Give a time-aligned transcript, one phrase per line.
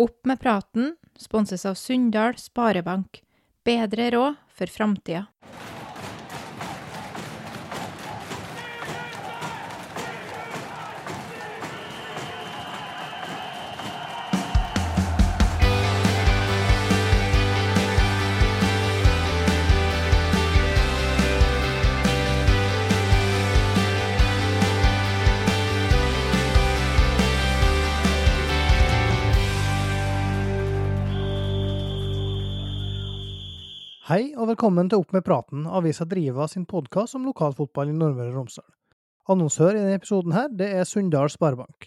[0.00, 3.22] Opp med praten sponses av Sunndal Sparebank.
[3.64, 5.26] Bedre råd for framtida.
[34.10, 38.32] Hei og velkommen til Opp med praten, avisa Driva sin podkast om lokalfotball i Nordmøre
[38.32, 38.64] og Romsdal.
[39.30, 41.86] Annonsør i denne episoden her, det er Sunndal Sparebank.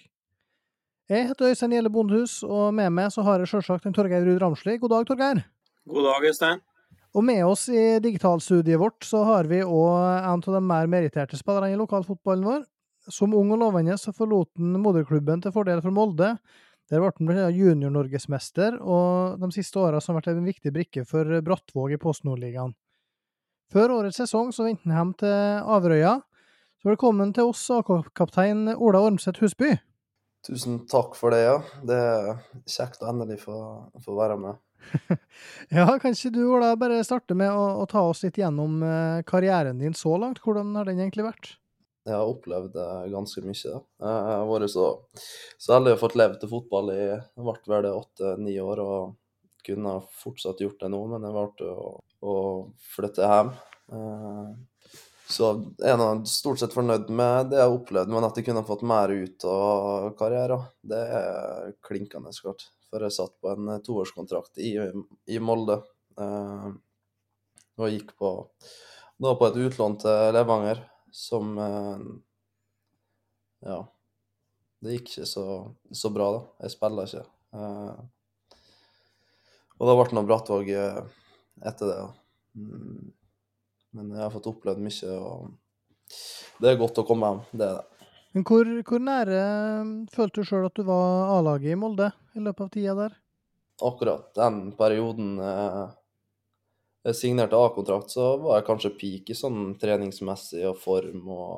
[1.12, 4.40] Jeg heter Øystein Gjelle Bondehus, og med meg så har jeg selvsagt en Torgeir Ruud
[4.40, 4.78] Ramsli.
[4.80, 5.44] God dag, Torgeir.
[5.84, 6.64] God dag, Øystein.
[7.12, 11.36] Og med oss i digitalstudiet vårt så har vi òg en av de mer meritterte
[11.36, 12.64] spillerne i lokalfotballen vår.
[13.12, 16.38] Som ung og lovende så forlot han moderklubben til fordel for Molde,
[16.92, 21.40] der ble han junior-norgesmester, og de siste åra har han vært en viktig brikke for
[21.46, 22.76] Brattvåg i Post Nord-ligaen.
[23.74, 26.18] Før årets sesong så vendte han hjem til Averøya.
[26.84, 29.72] Så velkommen til oss, AK-kaptein Ola Ormseth Husby.
[30.44, 31.56] Tusen takk for det, ja.
[31.88, 32.30] Det er
[32.68, 33.56] kjekt å endelig få,
[34.04, 34.60] få være med.
[35.74, 39.24] ja, kan ikke du Ola bare starte med å, å ta oss litt gjennom eh,
[39.26, 40.44] karrieren din så langt?
[40.44, 41.54] Hvordan har den egentlig vært?
[42.04, 43.70] Jeg har opplevd eh, ganske mye.
[43.72, 43.80] da.
[44.04, 44.88] Jeg har vært så,
[45.56, 47.04] så heldig å fått leve til fotball i
[47.40, 51.96] ble vel åtte-ni år, og kunne fortsatt gjort det nå, men jeg valgte å,
[52.28, 52.36] å
[52.96, 53.54] flytte hjem.
[53.96, 54.52] Eh,
[55.34, 58.68] så jeg er stort sett fornøyd med det jeg har opplevd, men at jeg kunne
[58.68, 62.68] fått mer ut av karrieren, det er klinkende klart.
[62.92, 64.76] For jeg satt på en toårskontrakt i,
[65.32, 65.80] i Molde
[66.20, 66.68] eh,
[67.80, 68.36] og gikk på,
[69.24, 70.84] da på et utlån til Levanger
[71.14, 72.06] som eh,
[73.70, 73.82] Ja.
[74.84, 75.46] Det gikk ikke så,
[75.96, 76.40] så bra, da.
[76.66, 77.22] Jeg spiller ikke.
[77.56, 78.00] Eh,
[79.80, 81.00] og det ble noe Brattvåg eh,
[81.64, 82.00] etter det.
[82.60, 83.14] Mm.
[83.94, 87.42] Men jeg har fått opplevd mye, og det er godt å komme hjem.
[87.54, 88.10] Det er det.
[88.34, 89.42] Men hvor, hvor nære
[90.12, 93.18] følte du sjøl at du var A-laget i Molde i løpet av tida der?
[93.86, 95.84] Akkurat den perioden eh,
[97.04, 101.56] jeg signerte A-kontrakt, så var jeg kanskje peak i sånn treningsmessig og form og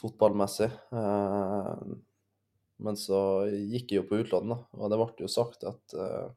[0.00, 0.70] fotballmessig.
[0.92, 1.82] Eh,
[2.84, 3.18] men så
[3.52, 6.30] gikk jeg jo på utlandet, og det ble jo sagt at eh,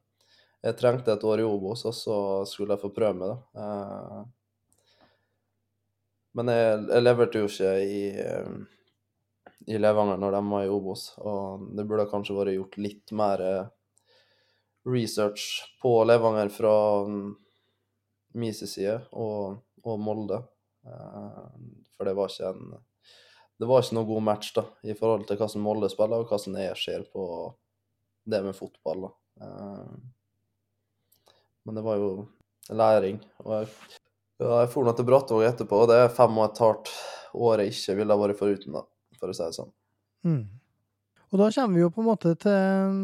[0.67, 2.17] jeg trengte et år i Obos, og så
[2.49, 3.39] skulle jeg få prøve meg det.
[3.63, 4.19] Eh,
[6.37, 8.03] men jeg, jeg, leverte jo ikke i,
[9.73, 13.47] i Levanger når de var i Obos, og det burde kanskje vært gjort litt mer
[14.87, 15.47] research
[15.81, 16.75] på Levanger fra
[18.39, 20.41] min side og, og Molde.
[20.87, 21.45] Eh,
[21.97, 22.77] for det var ikke en
[23.57, 26.29] det var ikke noe god match da, i forhold til hva som Molde spiller, og
[26.29, 27.23] hva som jeg ser på
[28.29, 29.07] det med fotball.
[29.07, 29.45] da.
[29.45, 29.95] Eh,
[31.65, 32.11] men det var jo
[32.69, 33.17] læring.
[33.43, 33.71] Og jeg,
[34.43, 36.93] ja, jeg for til Brattvåg etterpå, og det er fem og et halvt
[37.33, 38.85] år jeg ikke ville vært foruten, da,
[39.17, 39.73] for å si det sånn.
[40.27, 40.43] Mm.
[41.27, 42.99] Og da kommer vi jo på en måte til,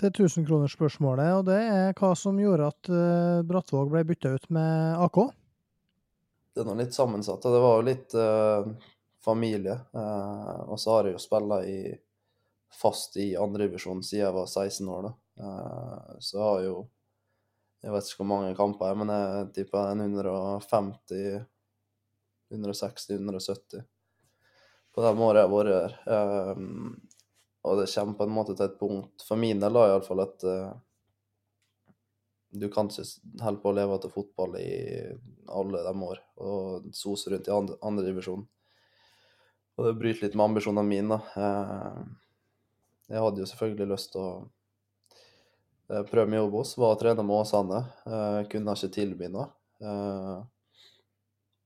[0.00, 5.04] til tusenkronersspørsmålet, og det er hva som gjorde at uh, Brattvåg ble bytta ut med
[5.04, 5.20] AK?
[6.56, 7.46] Det er noe litt sammensatt.
[7.46, 8.66] Det var jo litt uh,
[9.22, 9.78] familie.
[9.94, 11.60] Uh, og så har jeg jo spilla
[12.74, 15.12] fast i andredivisjon siden jeg var 16 år, da.
[16.18, 16.76] så jeg har jo
[17.86, 21.44] Jeg vet ikke hvor mange kamper jeg men jeg tipper 150
[22.50, 23.84] 160, 170
[24.96, 26.56] på de årene jeg har vært her.
[27.66, 30.74] Og det kommer på en måte til et punkt, for min del iallfall, at uh,
[32.54, 34.68] du kan ikke holde på å leve etter fotball i
[35.50, 38.46] alle de år og sose rundt i andre, andre divisjon.
[39.76, 41.18] Og det bryter litt med ambisjonene mine.
[41.34, 42.06] Uh,
[43.10, 44.30] jeg hadde jo selvfølgelig lyst til å
[45.90, 46.76] uh, prøve meg i Obos.
[46.78, 47.82] Var og trena med Åsane.
[48.52, 49.50] Kunne ikke tilby noe.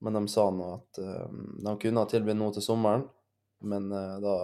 [0.00, 3.04] men de sa nå at de kunne tilby noe til sommeren,
[3.60, 3.86] men
[4.24, 4.34] da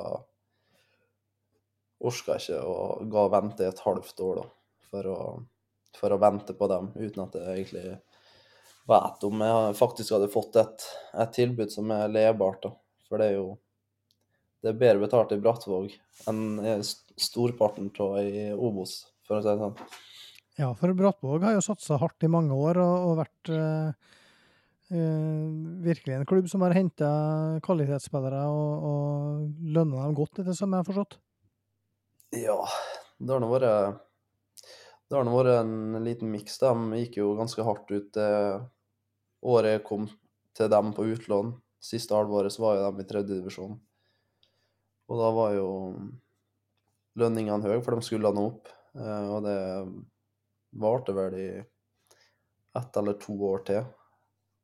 [2.04, 4.46] orka ikke og ga vente et halvt år da,
[4.90, 5.20] for å,
[5.96, 7.86] for å vente på dem, uten at jeg egentlig
[8.86, 10.88] vet om jeg faktisk hadde fått et,
[11.18, 12.68] et tilbud som er lebart.
[12.68, 12.74] da.
[13.08, 13.48] For det er jo
[14.64, 15.92] det er bedre betalt i Brattvåg
[16.30, 19.76] enn storparten av i Obos, for å si det sånn.
[20.56, 24.16] Ja, for Brattvåg har jo satsa hardt i mange år og, og vært eh,
[24.96, 25.44] eh,
[25.84, 27.10] virkelig en klubb som har henta
[27.66, 31.18] kvalitetsspillere og, og lønna dem godt, etter som jeg har forstått?
[32.34, 32.58] Ja,
[33.18, 34.00] det har nå vært
[35.06, 36.58] Det har nå vært en liten miks.
[36.58, 38.30] De gikk jo ganske hardt ut det
[39.46, 40.08] året jeg kom
[40.56, 41.54] til dem på utlån.
[41.82, 43.76] Siste halvåret så var jo de i tredjedivisjon.
[45.06, 45.68] Og da var jo
[47.20, 48.72] lønningene høye, for de skulle nå opp.
[48.98, 49.58] Eh, og det
[50.82, 51.50] varte vel i
[52.76, 53.84] ett eller to år til.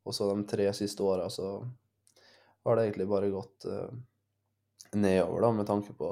[0.03, 1.53] Og så de tre siste åra så
[2.64, 3.93] har det egentlig bare gått eh,
[4.99, 6.11] nedover, da, med tanke på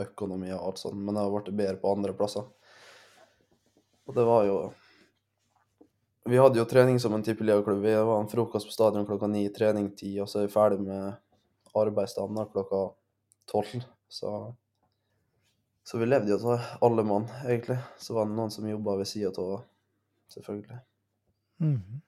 [0.00, 0.98] økonomi og alt sånt.
[0.98, 2.46] Men det har blitt bedre på andre plasser.
[4.04, 4.56] Og det var jo
[6.24, 7.82] Vi hadde jo trening som en tippeligaklubb.
[7.84, 10.78] Vi var en frokost på stadion klokka ni, trening ti, og så er vi ferdig
[10.80, 11.18] med
[11.76, 12.80] arbeidsdagen klokka
[13.50, 13.84] tolv.
[14.08, 14.30] Så
[15.84, 17.76] så vi levde jo av alle mann, egentlig.
[18.00, 19.66] Så var det noen som jobba ved sida av,
[20.32, 20.80] selvfølgelig.
[21.60, 22.00] Mhm.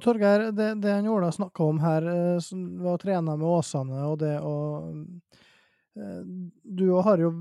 [0.00, 4.04] Torgeir, det, det han Ola snakka om her, eh, som var å trene med Åsane,
[4.08, 4.54] og det å
[5.94, 7.32] Du har jo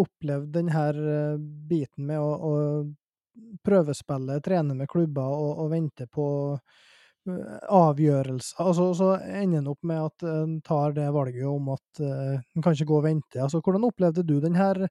[0.00, 1.36] opplevd denne eh,
[1.70, 8.60] biten med å, å prøvespille, trene med klubber og, og vente på eh, avgjørelser.
[8.62, 12.76] Altså, så ender en opp med at en tar det valget om at en kan
[12.76, 13.42] ikke gå og vente.
[13.42, 14.86] Altså, hvordan opplevde du den her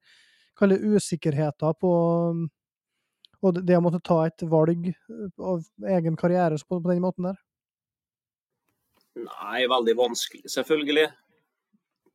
[0.60, 1.94] kall usikkerheten på
[3.40, 4.90] og det å måtte ta et valg
[5.40, 5.62] av
[5.96, 7.38] egen karriere på, på den måten der?
[9.20, 11.08] Nei, veldig vanskelig, selvfølgelig.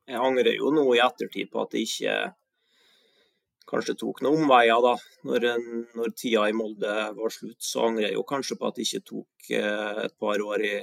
[0.06, 2.16] Jeg angrer jo nå i ettertid på at det ikke
[3.66, 4.94] kanskje tok noen omveier, da.
[5.26, 5.46] Når,
[5.98, 9.06] når, tida i Molde var slutt, så angrer jeg jo kanskje på at det ikke
[9.10, 10.74] tok eh, et par år i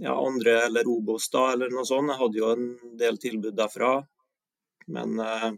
[0.00, 2.10] ja, andre eller Obos, da, eller noe sånt.
[2.10, 3.92] Jeg hadde jo en del tilbud derfra.
[4.90, 5.50] Men eh,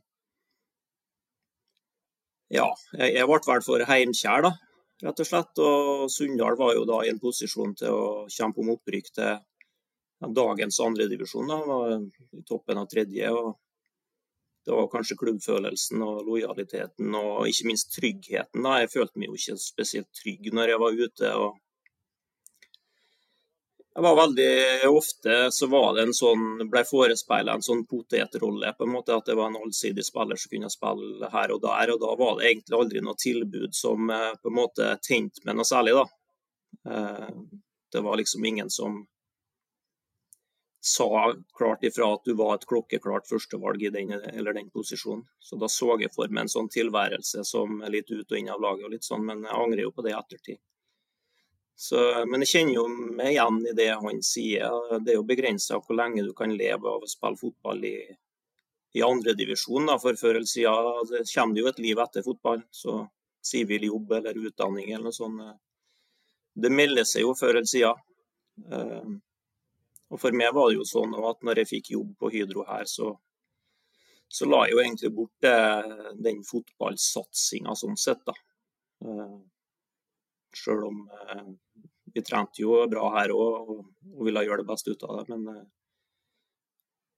[2.58, 2.68] ja,
[2.98, 4.52] jeg, ble hvert for heimkjær, da,
[5.06, 5.62] rett og slett.
[5.64, 9.40] Og Sunndal var jo da i en posisjon til å kjempe om opprykk til
[10.28, 11.50] dagens andredivisjon.
[11.66, 11.92] Var
[12.38, 13.30] i toppen av tredje.
[13.30, 13.58] og
[14.64, 18.62] Det var kanskje klubbfølelsen og lojaliteten og ikke minst tryggheten.
[18.62, 18.78] da.
[18.80, 21.34] Jeg følte meg jo ikke spesielt trygg når jeg var ute.
[21.34, 21.58] og
[23.94, 28.72] jeg var veldig ofte så var det en sånn, ble forespeila en sånn potetrolle.
[28.78, 31.92] på en måte At det var en allsidig spiller som kunne spille her og der.
[31.92, 35.56] og Da var det egentlig aldri noe tilbud som eh, på en måte tente meg
[35.56, 35.92] noe særlig.
[35.92, 36.06] da.
[36.88, 37.28] Eh,
[37.92, 39.06] det var liksom ingen som
[40.84, 45.22] sa klart ifra at du var et klokkeklart førstevalg i den eller den posisjonen.
[45.38, 48.64] Så da så jeg for meg en sånn tilværelse som litt ut og inn av
[48.64, 50.58] laget, og litt sånn, men jeg angrer jo på det i ettertid.
[51.78, 54.98] Så, men jeg kjenner jo meg igjen i det han sier.
[54.98, 57.96] Det er jo begrensa hvor lenge du kan leve av å spille fotball i,
[58.98, 59.90] i andredivisjon.
[60.02, 62.66] For før eller siden kommer det jo et liv etter fotball.
[62.74, 63.04] Så
[63.42, 65.58] sivil jobb eller utdanning eller noe sånt.
[66.54, 69.22] Det melder seg jo før eller siden.
[70.12, 72.66] Eh, og for meg var det jo sånn at når jeg fikk jobb på Hydro
[72.68, 73.14] her, så,
[74.28, 78.36] så la jeg jo egentlig bort eh, den fotballsatsinga sånn sett, da.
[79.06, 79.40] Eh,
[80.52, 81.46] Sjøl om eh,
[82.12, 85.24] vi trente jo bra her òg og, og ville gjøre det beste ut av det.
[85.32, 85.64] Men eh,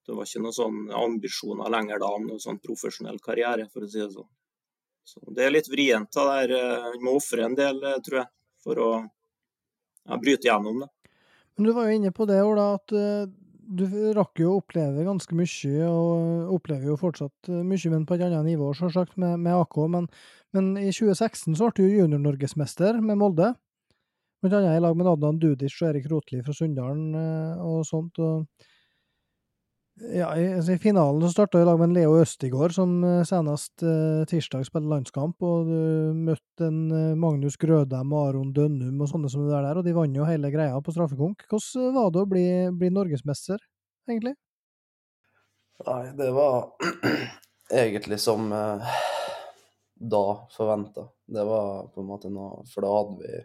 [0.05, 3.91] det var ikke noen sånn ambisjoner lenger da om noen sånn profesjonell karriere, for å
[3.91, 4.31] si det sånn.
[5.05, 6.13] Så det er litt vrient.
[6.15, 6.55] det der.
[6.57, 8.31] Eh, vi må ofre en del, eh, tror jeg,
[8.63, 10.94] for å ja, bryte gjennom det.
[11.55, 13.25] Men du var jo inne på det, Ola, at uh,
[13.65, 18.25] du rakk jo å oppleve ganske mye, og opplever jo fortsatt mye, men på et
[18.27, 19.79] annet nivå, selvsagt, med, med AK.
[19.93, 20.09] Men,
[20.55, 23.53] men, i 2016 så ble du junior-norgesmester med Molde.
[24.43, 28.19] Blant annet i lag med Adnan Dudic og Erik Rotli fra Sunndalen eh, og sånt.
[28.21, 28.45] og
[29.95, 33.83] ja, i, altså I finalen så starta i lag med Leo Østigård, som eh, senest
[33.85, 35.39] uh, tirsdag spilte landskamp.
[35.45, 39.79] Og du møtte en uh, Magnus Grødem og Aron Dønnum og sånne som det der,
[39.79, 41.47] og de vant jo hele greia på straffekonk.
[41.47, 43.63] Hvordan var det å bli, bli norgesmester,
[44.09, 44.35] egentlig?
[45.87, 46.71] Nei, det var
[47.85, 48.95] egentlig som uh,
[49.95, 51.07] da forventa.
[51.25, 53.43] Det var på en måte noe For da hadde vi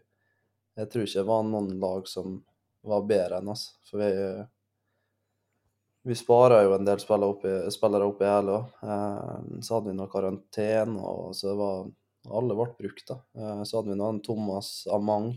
[0.80, 2.38] jeg tror ikke det var noen lag som
[2.86, 3.66] var bedre enn oss.
[3.88, 4.10] For vi,
[6.02, 8.58] vi sparer jo en del spillere opp i, spillere opp i hæla.
[8.82, 11.90] Eh, så hadde vi noe karantene, og så var
[12.30, 13.20] alle ble brukt, da.
[13.36, 15.32] Eh, så hadde vi noen Thomas Amang.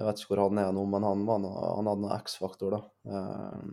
[0.00, 2.82] Jeg vet ikke hvor han er nå, men han, noe, han hadde noe X-faktor, da.
[3.08, 3.72] Eh,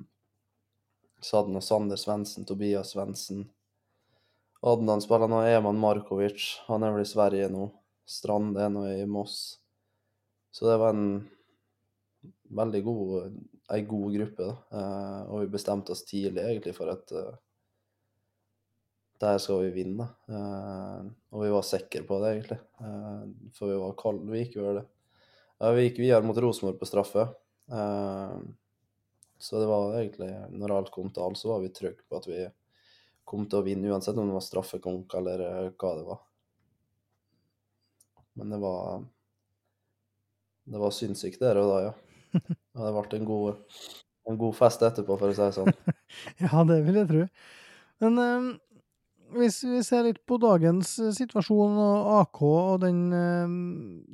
[1.24, 3.48] så hadde vi Sander Svendsen, Tobias Svendsen.
[4.68, 7.70] Adnan spiller nå Eman Markovic, han er vel i Sverige nå.
[8.08, 9.58] Strand er nå i Moss.
[10.56, 11.28] Så det var en
[12.58, 13.34] veldig god,
[13.74, 14.80] ei god gruppe, da.
[14.80, 17.34] Eh, og vi bestemte oss tidlig egentlig for at uh,
[19.22, 20.08] der skal vi vinne.
[20.30, 22.60] Uh, og vi var sikre på det, egentlig.
[22.80, 23.26] Uh,
[23.58, 24.30] for vi var kalde.
[24.32, 24.86] Vi gikk vel det.
[25.58, 27.26] Ja, vi gikk videre mot Rosenborg på straffe.
[29.38, 32.28] så det var egentlig, når alt kom til alt, så var vi trygge på at
[32.30, 32.46] vi
[33.28, 35.44] kom til å vinne, uansett om det var straffekonk eller
[35.74, 36.22] hva det var.
[38.38, 39.02] Men det var
[40.68, 41.92] det var sinnssykt der og da, ja.
[42.78, 43.82] Og det ble en god,
[44.30, 45.74] en god fest etterpå, for å si det sånn.
[46.46, 47.26] ja, det vil jeg tro.
[48.04, 48.50] Men eh,
[49.36, 53.58] hvis vi ser litt på dagens eh, situasjon og AK og den eh,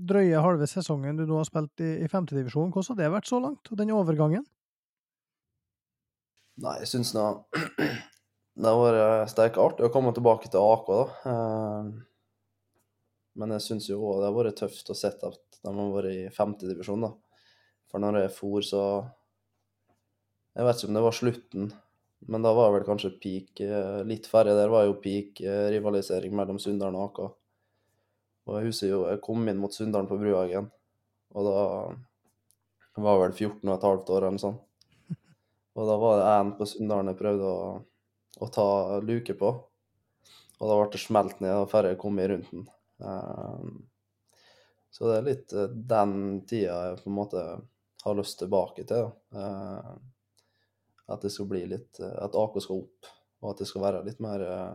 [0.10, 3.42] drøye halve sesongen du nå har spilt i, i femtedivisjon, hvordan har det vært så
[3.44, 4.46] langt, og den overgangen?
[6.64, 7.28] Nei, jeg syns nå
[8.62, 11.34] det har vært sterkt artig å komme tilbake til AK, da.
[11.34, 11.94] Eh,
[13.42, 16.14] men jeg syns jo òg det har vært tøft å se at de har vært
[16.14, 17.14] i femtedivisjon, da.
[17.94, 18.84] For når jeg for, så
[20.54, 21.72] Jeg vet ikke om det var slutten
[22.28, 26.36] men da var vel kanskje peak eh, Litt færre der var jo peak eh, rivalisering
[26.36, 27.30] mellom Sunndalen og Aka.
[28.48, 30.70] Og jeg husker jo jeg kom inn mot Sunndalen på Bruhagen,
[31.34, 34.60] og da var jeg vel 14 og et halvt år eller noe sånt.
[35.80, 37.70] Og da var det en på Sunndalen jeg prøvde å,
[38.38, 38.66] å, ta
[39.02, 39.50] luke på.
[40.60, 42.68] Og da ble det smelt ned og jeg kom i runden.
[43.02, 43.80] Um,
[44.94, 45.56] så det er litt
[45.90, 46.14] den
[46.46, 47.42] tida jeg på en måte
[48.04, 49.10] har lyst tilbake til.
[49.10, 49.40] da.
[49.40, 50.14] Uh,
[51.06, 53.12] at det skal bli litt eh, At AK skal opp,
[53.44, 54.74] og at det skal være litt mer, eh,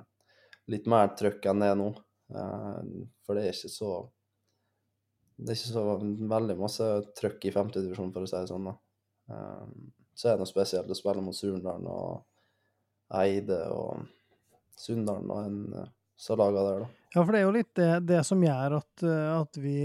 [0.73, 1.89] litt mer trøkk enn det nå.
[2.35, 2.81] Eh,
[3.25, 3.93] for det er ikke så
[5.39, 5.85] Det er ikke så
[6.35, 6.87] veldig masse
[7.19, 8.65] trøkk i femtedivisjon, for å si det sånn.
[8.67, 8.75] da.
[10.19, 12.25] Så er det noe spesielt å spille mot Surndalen og
[13.15, 14.03] Eide og
[14.75, 16.98] Sunndalen og en så laga der, da.
[17.15, 19.79] Ja, for det er jo litt det, det som gjør at, at, vi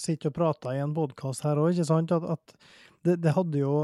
[0.00, 2.14] sitter og prater i en podkast her òg, ikke sant?
[2.16, 2.54] At, at
[3.04, 3.74] det, det, hadde jo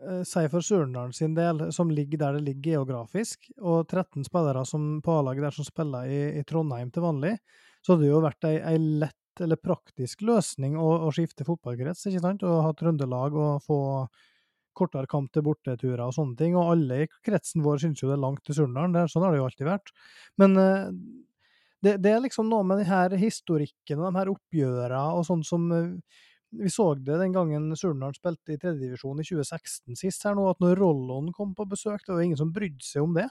[0.00, 4.64] Eh, si for Surnadal sin del, som ligger der det ligger geografisk, og 13 spillere
[4.64, 7.34] som på A-laget der som spiller i, i, Trondheim til vanlig,
[7.84, 12.06] så hadde det jo vært ei, ei lett eller praktisk løsning å, å skifte fotballkrets,
[12.08, 13.80] ikke sant, og ha Trøndelag og få
[14.76, 16.56] kortere kamp til borteturer og sånne ting.
[16.56, 19.42] Og alle i kretsen vår synes jo det er langt til Surnadal, sånn har det
[19.42, 19.92] jo alltid vært.
[20.40, 20.56] Men
[21.84, 25.68] det, det, er liksom noe med denne historikken og de her oppgjørene og sånn som
[25.72, 26.18] uh,
[26.50, 30.58] vi så det den gangen Surnadal spilte i tredjedivisjon i 2016 sist her nå, at
[30.62, 33.28] når Rollon kom på besøk, det var ingen som brydde seg om det.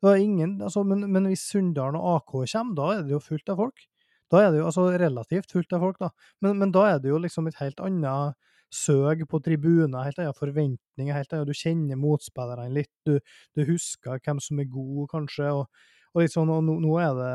[0.00, 3.20] Det var ingen, altså, men, men hvis Sunndalen og AK kommer, da er det jo
[3.20, 3.84] fullt av folk.
[4.32, 6.10] Da er det jo altså relativt fullt av folk, da.
[6.44, 8.36] Men, men da er det jo liksom et helt annet
[8.72, 13.18] søg på tribuner, helt annen forventninger, helt annet, du kjenner motspillerne litt, du,
[13.54, 15.84] du, husker hvem som er god, kanskje, og,
[16.16, 17.32] og litt og nå, nå er det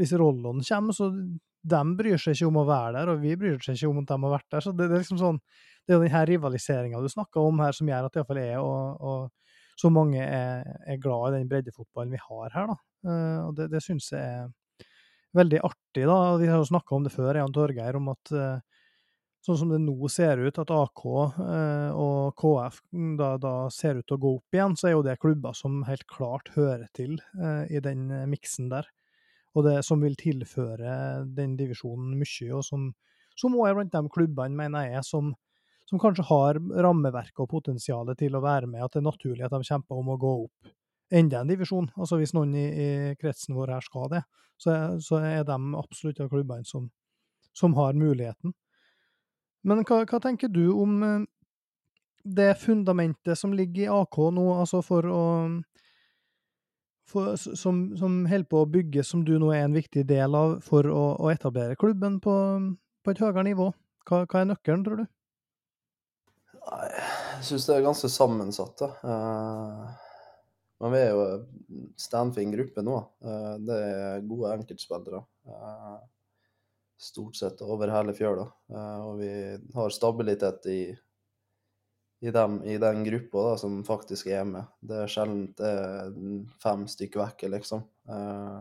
[0.00, 1.10] Hvis rollene kommer, så
[1.62, 4.08] de bryr seg ikke om å være der, og vi bryr oss ikke om at
[4.08, 4.64] de har vært der.
[4.64, 5.38] Så det, det er liksom sånn,
[5.84, 9.04] det er den denne rivaliseringa du snakka om her, som gjør at iallfall jeg og,
[9.12, 12.72] og, så mange er, er, glad i den breddefotballen vi har her.
[12.72, 12.76] da.
[13.02, 14.50] Uh, og det, det syns jeg er
[15.36, 16.04] veldig artig.
[16.08, 16.18] da.
[16.40, 18.71] Vi har jo snakka om det før, jeg og Torgeir, om at uh,
[19.42, 21.04] sånn som det nå ser ut, at AK
[21.42, 24.96] eh, og KF mm, da, da, ser ut til å gå opp igjen, så er
[24.96, 27.18] jo det klubber som helt klart hører til
[27.68, 28.86] i den miksen der
[29.56, 30.92] og det som vil tilføre
[31.36, 32.90] den divisjonen mye, og som,
[33.36, 35.32] som også er blant de klubbene, mener jeg, som,
[35.88, 39.52] som kanskje har rammeverket og potensialet til å være med, at det er naturlig at
[39.52, 40.72] de kjemper om å gå opp
[41.12, 41.90] enda en divisjon.
[41.98, 42.88] Altså Hvis noen i, i
[43.20, 44.22] kretsen vår her skal det,
[44.56, 46.88] så, så er de absolutt av klubbene som,
[47.52, 48.54] som har muligheten.
[49.68, 51.20] Men hva, hva, tenker du om eh,
[52.22, 55.22] det fundamentet som ligger i AK nå, altså for å
[57.12, 60.58] for, som, som holder på å bygge, som du nå er en viktig del av
[60.64, 62.36] for å, å etablere klubben på,
[63.04, 63.68] på, et høyere nivå?
[64.08, 65.10] Hva, hva, er nøkkelen, tror du?
[66.62, 68.84] Jeg syns det er ganske sammensatt.
[69.02, 69.90] Uh,
[70.82, 72.96] men vi er jo en steinfin gruppe nå.
[73.24, 75.24] Uh, det er gode enkeltspillere.
[77.02, 78.44] Stort sett over hele fjøla.
[79.02, 79.32] og vi
[79.74, 80.82] har stabilitet i
[82.22, 84.68] i, dem, i den gruppa da, som faktisk er med.
[84.78, 86.12] Det er sjelden det er
[86.62, 87.82] fem stykker vekke, liksom.
[88.06, 88.60] Eh,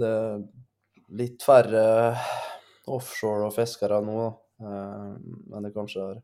[0.00, 0.46] det er
[1.20, 1.82] litt færre
[2.88, 4.32] offshore og fiskere nå, da.
[4.64, 6.22] Men enn det kanskje har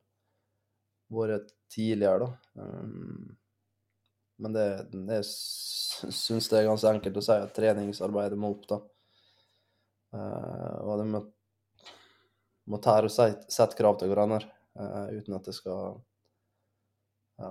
[1.12, 2.64] vært tidligere, da.
[2.64, 3.36] Eh,
[4.42, 8.80] men det, jeg syns det er ganske enkelt å si at treningsarbeidet må opp, da.
[10.12, 11.22] Og det må,
[12.68, 13.14] må tære og
[13.52, 14.44] sette krav til hverandre.
[14.72, 15.98] Uh, uten at det skal
[17.40, 17.50] ja,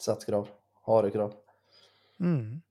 [0.00, 0.48] sette krav.
[0.88, 1.34] Harde krav.
[2.20, 2.62] Mm.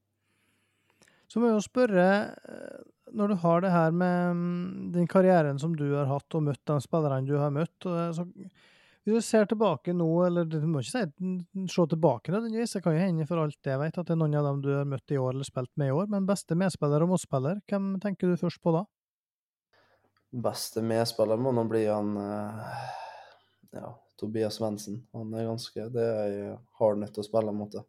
[1.28, 2.10] Så må jeg jo spørre,
[2.46, 2.82] eh,
[3.18, 6.62] når du har det her med mm, den karrieren som du har hatt, og møtt
[6.70, 8.28] de spillerne du har møtt eh, så
[9.04, 11.04] Hvis du ser tilbake nå, eller du må ikke si
[11.68, 14.38] se tilbake nødvendigvis, det kan jo hende for alt jeg vet at det er noen
[14.40, 17.04] av dem du har møtt i år eller spilt med i år, men beste medspiller
[17.04, 18.86] og motspiller, hvem tenker du først på da?
[20.34, 22.74] beste medspiller må nå bli han eh,
[23.78, 25.04] ja, Tobias Svendsen.
[25.14, 27.84] Han er ganske Det er hard nødt å spille mot det.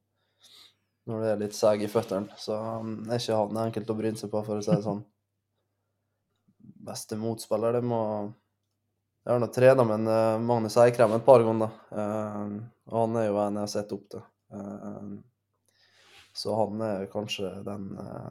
[1.09, 2.33] Når det er litt seg i føttene.
[2.40, 5.02] Så er ikke han enkelt å bryne seg på, for å si det sånn.
[6.85, 8.00] Beste motspiller, det må
[9.24, 12.58] Jeg har nå trena med uh, Magnus Eikrem et par ganger, uh,
[12.92, 14.26] og han er jo en jeg har sett opp til.
[14.52, 15.14] Uh,
[16.34, 18.30] Så han er kanskje den eh,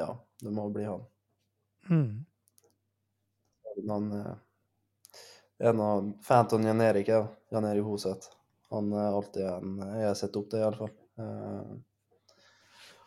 [0.00, 0.08] Ja,
[0.42, 1.04] det må bli han.
[1.86, 2.24] Mm.
[3.86, 7.28] Han er en av fan Jan Erik, ja.
[7.54, 8.34] Jan Erik Hoseth.
[8.74, 10.90] Han er alltid en Jeg har sett opp til, iallfall.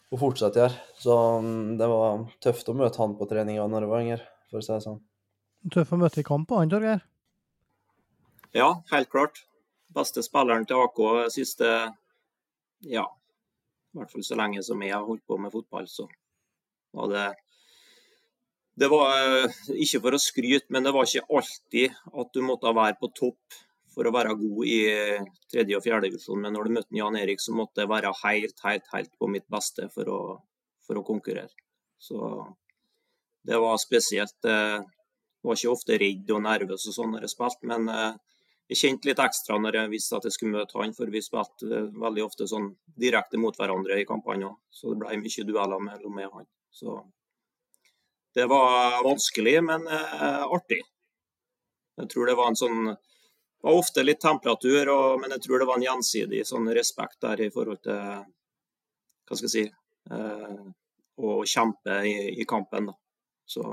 [0.09, 0.79] Og fortsatt gjør.
[0.95, 4.61] Så mm, det var tøft å møte han på treninga når jeg var yngre, for
[4.61, 5.03] å si det sånn.
[5.67, 7.01] Tøff å møte i kamp, han, Torgeir?
[8.55, 9.43] Ja, helt klart.
[9.93, 11.01] Beste spilleren til AK
[11.33, 11.69] siste
[12.85, 13.03] Ja,
[13.89, 16.07] i hvert fall så lenge som jeg har holdt på med fotball, så
[16.95, 17.27] var det
[18.79, 22.71] det var eh, ikke for å skryte, men det var ikke alltid at du måtte
[22.71, 23.57] være på topp
[23.91, 24.77] for å være god i
[25.51, 26.39] tredje og fjerde divisjon.
[26.45, 29.43] Men når du møtte Jan Erik, så måtte jeg være helt, helt, helt på mitt
[29.51, 30.21] beste for å,
[30.87, 31.51] for å konkurrere.
[31.99, 32.29] Så
[33.43, 34.37] det var spesielt.
[35.45, 38.17] Var ikke ofte redd og nervøs og sånn når jeg spilte, men eh,
[38.69, 41.85] jeg kjente litt ekstra når jeg visste at jeg skulle møte han, for vi spilte
[42.03, 42.67] veldig ofte sånn
[42.99, 44.57] direkte mot hverandre i kampene òg.
[44.69, 46.49] Så det ble mye dueller mellom meg og han.
[46.69, 46.97] Så
[48.37, 50.83] det var vanskelig, men eh, artig.
[51.99, 52.81] Jeg tror det var en sånn
[53.59, 57.17] det var ofte litt temperatur, og, men jeg tror det var en gjensidig sånn respekt
[57.25, 59.63] der i forhold til hva skal jeg si
[60.15, 60.61] eh,
[61.19, 62.87] å kjempe i, i kampen.
[62.87, 62.95] Da.
[63.43, 63.65] Så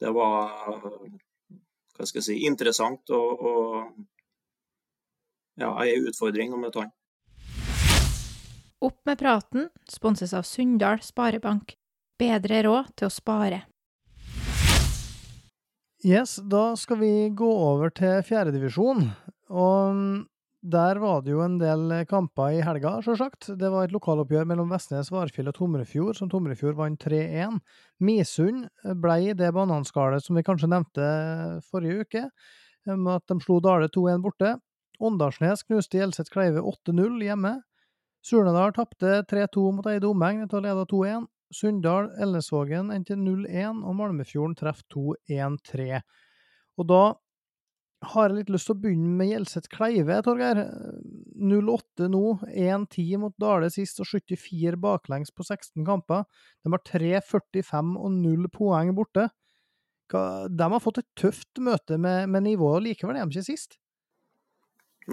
[0.00, 0.50] det var
[1.94, 3.84] hva skal jeg si, interessant og, og
[5.60, 6.90] ja, ei utfordring å møte han.
[8.84, 11.76] Opp med praten sponses av Sunndal Sparebank.
[12.20, 13.62] Bedre råd til å spare.
[16.04, 19.06] Yes, da skal vi gå over til fjerdedivisjon.
[19.54, 20.02] Og
[20.64, 23.50] der var det jo en del kamper i helga, sjølsagt.
[23.60, 27.58] Det var et lokaloppgjør mellom Vestnes, Varfjell og Tomrefjord, som Tomrefjord vant 3-1.
[28.00, 28.64] Misund
[29.02, 31.08] ble det bananskallet som vi kanskje nevnte
[31.68, 32.22] forrige uke,
[32.88, 34.54] med at de slo Dale 2-1 borte.
[35.04, 37.58] Åndalsnes knuste Hjelset Kleive 8-0 hjemme.
[38.24, 41.28] Surnadal tapte 3-2 mot Eide Omegn etter å lede 2-1.
[41.54, 44.88] Sunndal, Elnesvågen endte 0-1, og Malmefjorden treffer
[45.28, 46.00] 2-1-3.
[46.80, 47.02] Og da
[48.12, 50.60] har jeg litt lyst til å begynne med Gjelseth Kleive, Torgeir.
[51.34, 56.26] 0-8 nå, 1-10 mot Dale sist og 74 baklengs på 16 kamper.
[56.64, 59.28] De har 3-45 og 0 poeng borte.
[60.12, 63.78] De har fått et tøft møte med, med nivået, likevel er de ikke sist.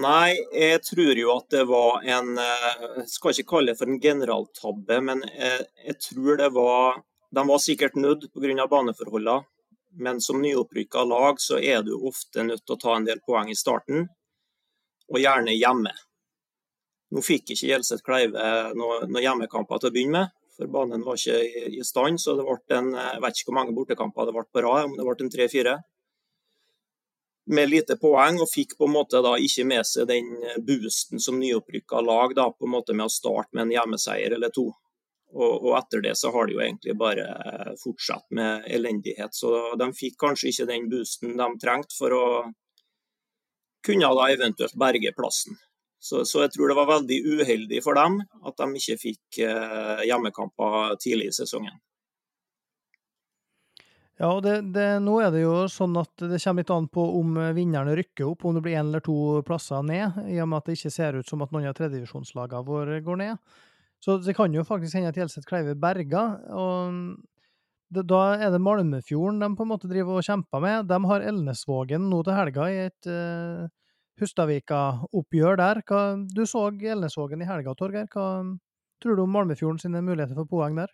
[0.00, 3.92] Nei, jeg tror jo at det var en Jeg eh, skal ikke kalle det for
[3.92, 7.02] en generaltabbe, men jeg, jeg tror det var
[7.32, 8.66] De var sikkert nødt pga.
[8.68, 9.44] baneforholdene,
[9.98, 13.50] men som nyopprykka lag så er du ofte nødt til å ta en del poeng
[13.50, 14.06] i starten,
[15.12, 15.92] og gjerne hjemme.
[17.12, 18.44] Nå fikk ikke Gjelseth Kleive
[18.78, 22.20] noen noe hjemmekamper til å begynne med, for banen var ikke i, i stand.
[22.20, 24.96] Så det ble en, jeg vet ikke hvor mange bortekamper det ble på rad, om
[24.96, 25.78] det ble en tre-fire
[27.52, 30.28] med lite poeng, og fikk på en måte da ikke med seg den
[30.62, 34.52] boosten som nyopprykka lag da, på en måte med å starte med en hjemmeseier eller
[34.54, 34.68] to.
[35.32, 37.24] Og, og, etter det så har de jo egentlig bare
[37.80, 39.32] fortsatt med elendighet.
[39.32, 42.24] Så de fikk kanskje ikke den boosten de trengte for å
[43.86, 45.56] kunne da eventuelt berge plassen.
[46.02, 50.04] Så, så jeg tror det var veldig uheldig for dem at de ikke fikk eh,
[50.08, 51.78] hjemmekamper tidlig i sesongen.
[54.18, 57.04] Ja, og det, det, nå er det jo sånn at det kommer litt an på
[57.18, 59.16] om vinnerne rykker opp, om det blir én eller to
[59.46, 62.66] plasser ned, i og med at det ikke ser ut som at noen av tredjevisjonslagene
[62.68, 63.40] våre går ned.
[64.02, 66.40] Så det kan jo faktisk hende at Hjelset Kleive berger.
[66.50, 67.20] og
[67.94, 70.88] Da er det Malmefjorden de på en måte driver og kjemper med.
[70.90, 73.68] De har Elnesvågen nå til helga i et uh,
[74.18, 75.82] Hustadvika-oppgjør der.
[75.86, 78.10] Hva, du så Elnesvågen i helga, Torgeir.
[78.10, 78.26] Hva
[79.02, 80.90] tror du om Malmefjorden sine muligheter for poeng der?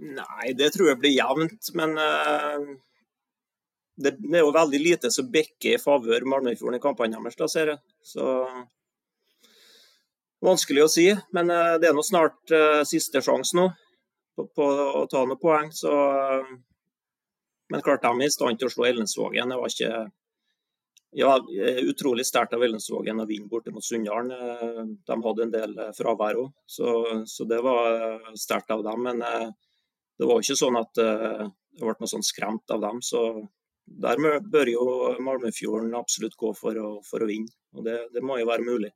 [0.00, 1.74] Nei, det tror jeg blir jevnt.
[1.74, 2.70] Men uh,
[3.98, 7.50] det, det, er jo veldig lite som bikker i favør Malmefjorden i kampene deres, da,
[7.50, 7.82] ser jeg.
[8.06, 8.28] Så
[10.44, 11.06] vanskelig å si.
[11.36, 13.68] Men uh, det er nå snart uh, siste sjanse nå
[14.36, 14.70] på, på,
[15.02, 15.70] å ta noen poeng.
[15.74, 15.92] Så
[17.70, 19.52] Men klart de er i stand til å slå Ellensvågen.
[19.52, 20.00] Det var ikke
[21.20, 21.34] ja,
[21.86, 24.96] utrolig sterkt av Ellensvågen å vinne borte mot Sunndalen.
[25.06, 26.90] De hadde en del fravær òg, så,
[27.30, 29.06] så, det var sterkt av dem.
[29.06, 32.98] Men det var ikke sånn at det ble noe sånn skremt av dem.
[33.06, 33.22] Så
[33.90, 34.84] der bør jo
[35.24, 37.50] Malmefjorden absolutt gå for å, for å vinne.
[37.76, 38.90] Og det, det, må jo være mulig.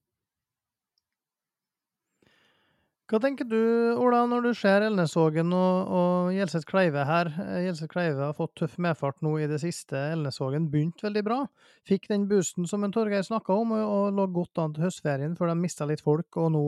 [3.04, 3.58] Hva tenker du,
[4.00, 7.28] Ola, når du ser Elnesvågen og, og Gjelseth Kleive her?
[7.60, 9.98] Gjelseth Kleive har fått tøff medfart nå i det siste.
[10.14, 11.42] Elnesvågen begynte veldig bra.
[11.84, 15.34] Fikk den boosten som en Torgeir snakka om, og, og lå godt an til høstferien
[15.36, 16.62] før de mista litt folk, og nå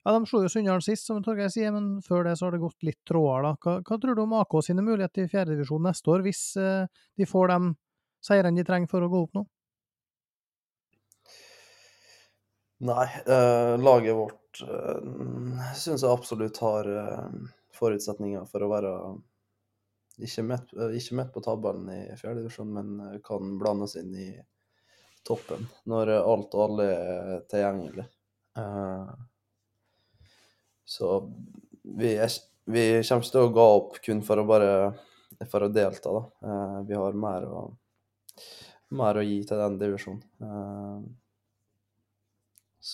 [0.00, 2.62] ja, De slo jo Sunndalen sist, som Torgeir sier, men før det så har det
[2.64, 3.46] gått litt tråder.
[3.46, 3.54] da.
[3.62, 7.30] Hva, hva tror du om AK sine muligheter i fjerdedivisjon neste år, hvis eh, de
[7.30, 7.60] får de
[8.26, 9.46] seirene de trenger for å gå opp nå?
[12.90, 17.26] Nei, eh, laget vårt eh, syns jeg absolutt har eh,
[17.76, 18.92] forutsetninger for å være
[20.20, 24.30] ikke midt, eh, ikke på tabellen i fjerdedivisjon, men kan blandes inn i
[25.26, 28.06] toppen når alt og alle er tilgjengelig.
[30.90, 31.08] Så
[31.82, 32.32] vi, er,
[32.64, 34.72] vi kommer ikke til å gå opp kun for å bare
[35.48, 36.54] for å delta, da.
[36.88, 37.60] Vi har mer å,
[38.98, 40.24] mer å gi til den divisjonen.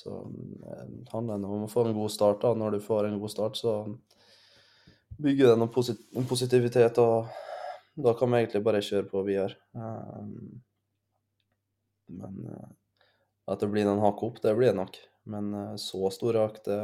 [0.05, 2.41] Eh, så det handler det om å få en god start.
[2.43, 2.55] da.
[2.55, 3.99] Når du får en god start, så
[5.19, 7.29] bygger det noe posit positivitet, og
[7.97, 9.57] da kan vi egentlig bare kjøre på videre.
[9.73, 10.63] Um,
[12.13, 12.73] men uh,
[13.49, 14.99] at det blir noen hakk opp, det blir det nok.
[15.33, 16.81] Men uh, så store hakk, det,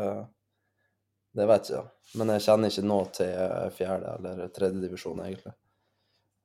[1.36, 2.16] det vet jeg ikke.
[2.18, 5.52] Men jeg kjenner ikke nå til fjerde eller tredje divisjon, egentlig.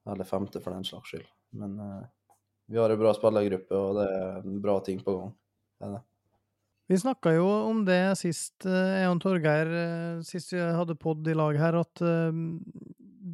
[0.07, 1.31] Eller femte, for den slags skyld.
[1.55, 2.03] Men uh,
[2.67, 5.33] vi har en bra spillergruppe, og det er bra ting på gang.
[5.79, 6.05] Det er det.
[6.87, 9.67] Vi snakka jo om det sist, jeg og Torgeir,
[10.23, 12.03] sist vi hadde pod i lag her, at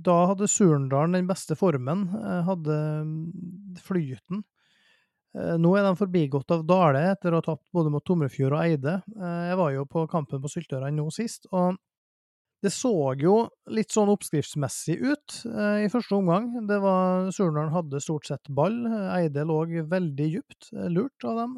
[0.03, 2.07] da hadde Surndalen den beste formen,
[2.47, 2.79] hadde
[3.85, 4.41] flyten.
[5.33, 8.99] Nå er de forbigått av Dale etter å ha tapt både mot Tomrefjord og Eide.
[9.13, 11.77] Jeg var jo på kampen på Syltøren nå sist, og
[12.63, 13.37] det så jo
[13.75, 16.51] litt sånn oppskriftsmessig ut i første omgang.
[16.65, 18.81] Det var Surndalen hadde stort sett ball,
[19.13, 19.61] Eide lå
[19.93, 21.57] veldig dypt, lurt av dem.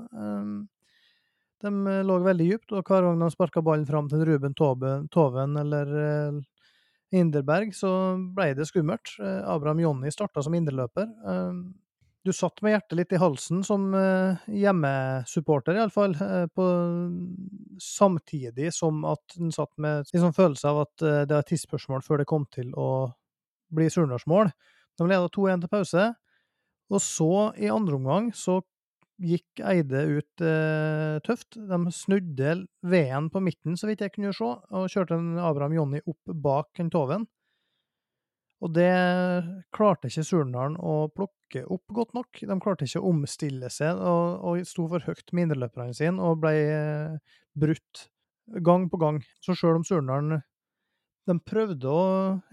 [1.66, 5.96] De lå veldig dypt, og hver gang de sparka ballen fram til Ruben Toven eller
[7.16, 7.90] Inderberg, så
[8.36, 9.16] ble det skummelt.
[9.22, 11.10] Abraham Jonny starta som indreløper.
[12.26, 13.88] Du satt med hjertet litt i halsen som
[14.50, 16.16] hjemmesupporter, iallfall,
[17.82, 22.22] samtidig som at en satt med sånn følelse av at det var et tidsspørsmål før
[22.22, 22.90] det kom til å
[23.74, 24.50] bli Surnadalsmål.
[24.98, 26.08] De leda 2-1 til pause,
[26.94, 28.62] og så, i andre omgang, så
[29.22, 31.56] gikk Eide ut eh, tøft.
[31.56, 36.04] De snudde veden på midten, så vidt jeg kunne se, og kjørte en Abraham Jonny
[36.06, 37.28] opp bak en Toven.
[38.64, 38.92] Og det
[39.76, 42.40] klarte ikke Surnadalen å plukke opp godt nok.
[42.40, 46.42] De klarte ikke å omstille seg, og, og sto for høyt med indreløperne sine og
[46.44, 48.08] ble eh, brutt
[48.66, 49.22] gang på gang.
[49.44, 50.42] Så sjøl om Surnadalen
[51.26, 52.04] de prøvde å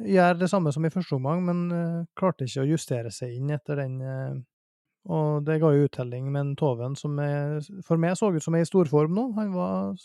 [0.00, 3.52] gjøre det samme som i første omgang, men eh, klarte ikke å justere seg inn
[3.52, 4.38] etter den eh,
[5.10, 8.54] og det ga jo uttelling med en Toven som er, for meg så ut som
[8.54, 9.24] er i storform nå.
[9.38, 9.96] Han var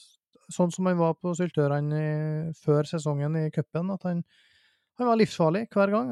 [0.53, 4.23] sånn som han var på Syltørene før sesongen i cupen, at han,
[4.97, 6.12] han, var livsfarlig hver gang.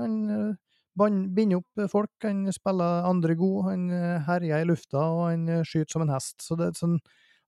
[1.01, 3.89] Han binder opp folk, han spiller andre god, han
[4.27, 6.37] herjer i lufta, og han skyter som en hest.
[6.45, 6.99] Så det sånn,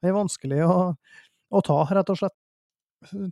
[0.01, 2.37] det er vanskelig å, å ta, rett og slett.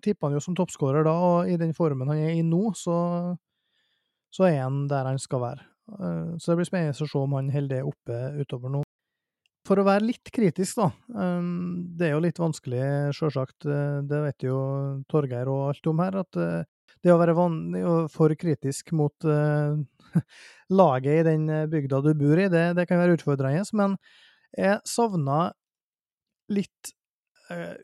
[0.05, 2.97] Tipper han jo som toppskårer da, og i den formen han er i nå, så,
[4.29, 5.65] så er han der han skal være.
[5.85, 8.81] Så det blir spennende å se om han holder det oppe utover nå.
[9.65, 10.87] For å være litt kritisk, da.
[11.97, 12.81] Det er jo litt vanskelig,
[13.17, 14.57] sjølsagt, det vet jo
[15.09, 16.39] Torgeir og alt om her, at
[17.05, 17.35] det å være
[18.13, 19.25] for kritisk mot
[20.81, 23.65] laget i den bygda du bor i, det, det kan være utfordrende.
[23.77, 23.97] Men
[24.53, 25.47] jeg savna
[26.53, 26.93] litt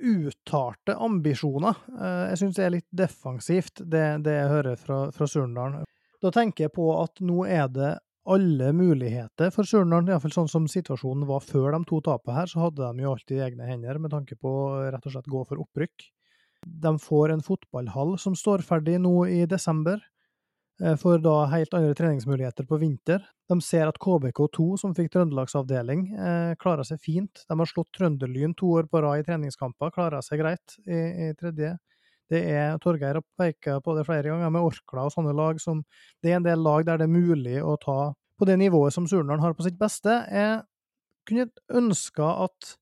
[0.02, 1.82] uttalte ambisjoner.
[2.32, 5.86] Jeg syns det er litt defensivt, det, det jeg hører fra, fra Surndalen.
[6.21, 7.91] Da tenker jeg på at nå er det
[8.29, 12.67] alle muligheter for Surnadal, iallfall sånn som situasjonen var før de to tapene her, så
[12.67, 14.51] hadde de jo alltid egne hender med tanke på
[14.93, 16.05] rett og slett gå for opprykk.
[16.62, 19.97] De får en fotballhall som står ferdig nå i desember,
[21.01, 23.25] for da helt andre treningsmuligheter på vinter.
[23.49, 26.07] De ser at KBK2, som fikk trøndelagsavdeling,
[26.62, 27.43] klarer seg fint.
[27.49, 31.34] De har slått Trønderlyn to år på rad i treningskamper, klarer seg greit i, i
[31.38, 31.75] tredje.
[32.32, 35.84] Det er Torgeir har peka på det flere ganger, med Orkla og sånne lag som
[36.24, 39.06] Det er en del lag der det er mulig å ta på det nivået som
[39.08, 40.15] Surnadal har på sitt beste.
[40.32, 40.62] Jeg
[41.30, 42.76] kunne ønska at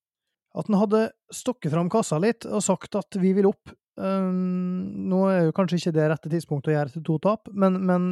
[0.58, 3.72] at han hadde stokket fram kassa litt og sagt at vi vil opp.
[4.00, 7.82] Um, nå er jo kanskje ikke det rette tidspunktet å gjøre til to tap, men,
[7.86, 8.06] men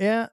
[0.00, 0.24] jeg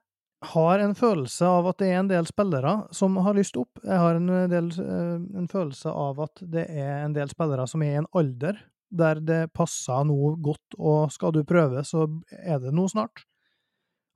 [0.54, 3.80] har en følelse av at det er en del spillere som har lyst opp.
[3.82, 7.96] Jeg har en, del, en følelse av at det er en del spillere som er
[7.96, 12.72] i en alder der det passer noe godt, og skal du prøve, så er det
[12.74, 13.24] noe snart.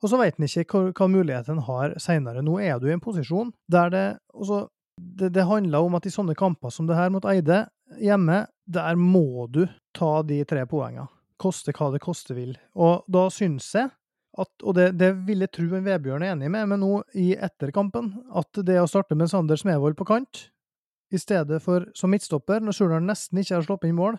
[0.03, 2.43] Og så veit en ikke hva, hva muligheten har seinere.
[2.43, 4.65] Nå er du i en posisjon der det også,
[4.99, 7.67] det, det handler om at i sånne kamper som det her mot Eide,
[8.03, 11.07] hjemme, der må du ta de tre poengene.
[11.43, 12.57] Koste hva det koste vil.
[12.79, 13.91] Og da syns jeg
[14.39, 17.33] at, og det, det vil jeg tro en Vebjørn er enig med meg nå i
[17.37, 20.47] etterkampen, at det å starte med Sander Smevold på kant,
[21.13, 24.17] i stedet for som midtstopper, når Surnadal nesten ikke har sluppet inn mål,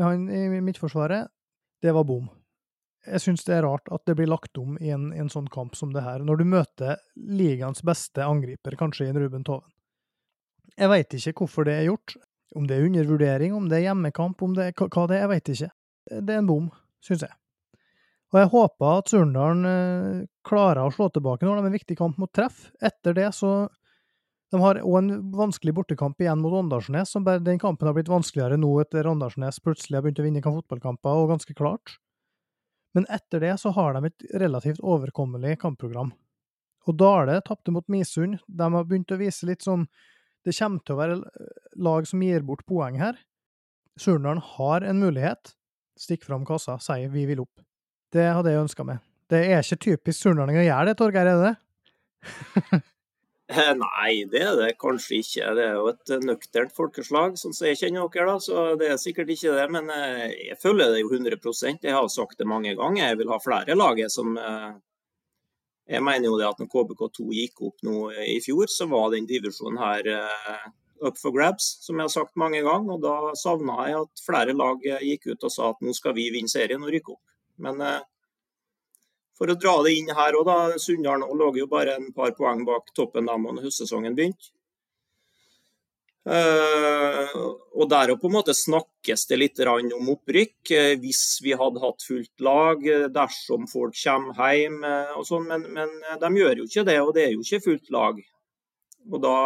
[0.00, 1.28] med han i Midtforsvaret,
[1.84, 2.28] det var bom.
[3.06, 5.76] Jeg syns det er rart at det blir lagt om i en, en, sånn kamp
[5.76, 9.68] som det her, når du møter ligaens beste angriper, kanskje i en Ruben Toven.
[10.76, 12.16] Jeg veit ikke hvorfor det er gjort.
[12.56, 15.30] Om det er undervurdering, om det er hjemmekamp, om det er hva det er, jeg
[15.30, 15.70] vet ikke.
[16.10, 16.66] Det er en bom,
[17.04, 17.36] syns jeg.
[18.30, 21.96] Og jeg håper at Surndalen eh, klarer å slå tilbake når de har en viktig
[21.98, 22.68] kamp mot treff.
[22.82, 23.52] Etter det så
[24.50, 28.10] De har òg en vanskelig bortekamp igjen mot Åndalsnes, som bare den kampen har blitt
[28.10, 31.98] vanskeligere nå etter Åndalsnes plutselig har begynt å vinne fotballkamper, og ganske klart.
[32.96, 36.10] Men etter det så har de et relativt overkommelig kampprogram.
[36.88, 38.40] Og Dale tapte mot Misund.
[38.46, 39.86] De har begynt å vise litt sånn
[40.40, 41.16] Det kommer til å være
[41.76, 43.18] lag som gir bort poeng her.
[44.00, 45.52] Surndalen har en mulighet.
[46.00, 47.60] Stikk fram kassa, si vi vil opp.
[48.10, 49.02] Det hadde jeg ønska meg.
[49.28, 52.80] Det er ikke typisk surnadling å gjøre det, Torgeir, er det det?
[53.82, 55.48] Nei, det er det kanskje ikke.
[55.58, 59.00] Det er jo et nøkternt folkeslag, sånn som jeg kjenner dere, da, så det er
[59.02, 59.64] sikkert ikke det.
[59.74, 63.08] Men eh, jeg føler det jo 100% Jeg har sagt det mange ganger.
[63.08, 64.70] Jeg vil ha flere lag som eh,
[65.90, 69.26] Jeg mener jo det at når KBK2 gikk opp nå i fjor, så var den
[69.26, 70.68] divisjonen her eh,
[71.02, 72.94] up for grabs, som jeg har sagt mange ganger.
[72.94, 76.30] Og da savna jeg at flere lag gikk ut og sa at nå skal vi
[76.30, 77.24] vinne serien og rykke opp.
[77.66, 78.00] Men eh,
[79.40, 80.78] for å dra det inn her òg, da.
[80.80, 84.52] Sunndal lå jo bare en par poeng bak toppen da høstsesongen begynte.
[86.20, 87.32] Uh,
[87.80, 92.04] og der på en måte snakkes det litt om opprykk, uh, hvis vi hadde hatt
[92.04, 94.84] fullt lag, uh, dersom folk kommer hjem
[95.16, 97.90] og sånn, men, men, de gjør jo ikke det, og det er jo ikke fullt
[97.96, 98.20] lag.
[99.08, 99.36] Og da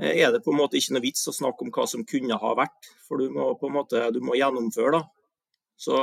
[0.00, 2.54] er det på en måte ikke noe vits å snakke om hva som kunne ha
[2.56, 4.96] vært, for du må på en måte du må gjennomføre.
[4.96, 5.04] da.
[5.76, 6.00] Så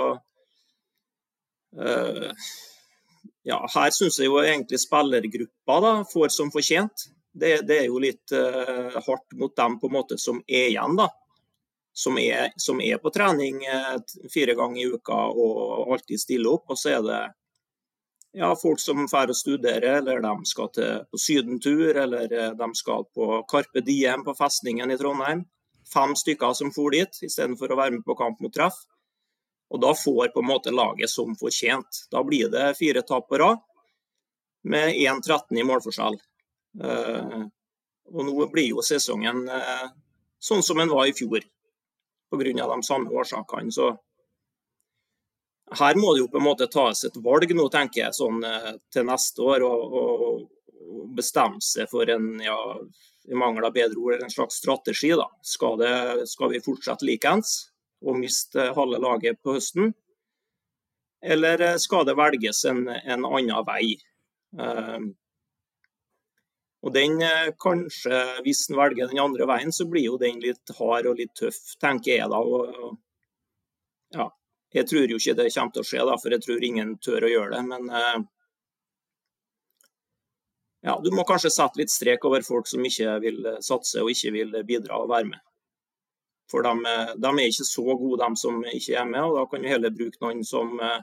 [3.43, 7.07] ja, her syns jeg jo egentlig spillergruppa da, får som fortjent.
[7.31, 10.97] Det, det er jo litt uh, hardt mot dem på en måte som er igjen,
[10.99, 11.07] da.
[11.95, 13.97] Som er, som er på trening uh,
[14.31, 16.69] fire ganger i uka og alltid stiller opp.
[16.71, 17.21] Og så er det
[18.38, 23.07] ja, folk som drar og studerer, eller de skal til, på sydentur, eller de skal
[23.15, 25.43] på Carpe Diem på festningen i Trondheim.
[25.91, 28.77] Fem stykker som for dit, istedenfor å være med på kamp mot treff.
[29.71, 32.05] Og da får på en måte laget som fortjent.
[32.12, 33.62] Da blir det fire tap på rad
[34.67, 36.19] med 1-13 i målforskjell.
[36.81, 37.47] Uh,
[38.12, 39.88] og nå blir jo sesongen uh,
[40.43, 41.43] sånn som den var i fjor,
[42.31, 42.67] pga.
[42.67, 43.71] de samme årsakene.
[43.71, 43.93] Så
[45.79, 48.73] her må det jo på en måte tas et valg nå, tenker jeg, sånn uh,
[48.91, 49.67] til neste år.
[49.67, 50.49] Og, og,
[51.15, 52.57] bestemme seg for en, ja,
[53.31, 55.13] i mangel av bedre ord, en slags strategi.
[55.15, 55.29] da.
[55.45, 57.70] Skal, det, skal vi fortsette likeens?
[58.01, 59.93] Og miste halve laget på høsten?
[61.21, 63.95] Eller eh, skal det velges en, en annen vei?
[64.57, 65.11] Uh,
[66.81, 70.73] og den eh, kanskje, Hvis en velger den andre veien, så blir jo den litt
[70.79, 72.41] hard og litt tøff, tenker jeg da.
[72.41, 72.97] Og,
[74.17, 74.27] ja,
[74.73, 77.27] jeg tror jo ikke det kommer til å skje, da, for jeg tror ingen tør
[77.27, 77.61] å gjøre det.
[77.69, 78.25] Men uh,
[80.89, 84.33] ja, du må kanskje sette litt strek over folk som ikke vil satse og ikke
[84.39, 85.45] vil bidra og være med.
[86.51, 86.73] For de,
[87.15, 89.23] de, er ikke så gode, de som ikke er med.
[89.23, 91.01] og Da kan vi heller bruke noen som eh,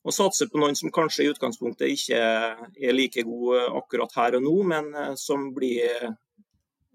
[0.00, 4.46] og satse på noen som kanskje i utgangspunktet ikke er like gode akkurat her og
[4.46, 6.14] nå, men eh, som blir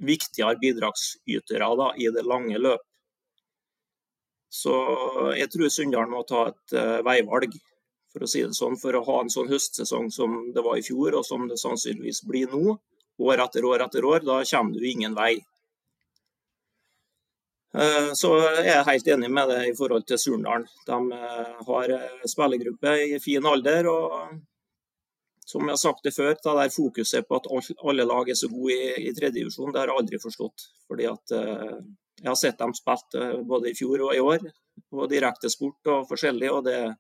[0.05, 2.83] viktigere bidragsytere da, i det lange løp.
[4.51, 4.73] Så
[5.35, 7.55] jeg tror Sunndal må ta et veivalg,
[8.11, 10.83] for å si det sånn, for å ha en sånn høstsesong som det var i
[10.85, 12.77] fjor, og som det sannsynligvis blir nå,
[13.27, 14.23] år etter år etter år.
[14.27, 15.33] Da kommer du ingen vei.
[17.75, 18.29] Eh, så
[18.63, 20.67] jeg er helt enig med det i forhold til Surndalen.
[20.87, 23.89] De eh, har eh, spillergruppe i fin alder.
[23.91, 24.37] og
[25.45, 27.49] som jeg har sagt det før, det der fokuset på at
[27.83, 30.69] alle lag er så gode i, i tredjedivisjon, det har jeg aldri forstått.
[30.87, 31.35] Fordi at
[32.15, 34.39] Jeg har sett dem spilt både i fjor og i år,
[34.89, 36.49] på direktesport og forskjellig.
[36.49, 36.95] og det er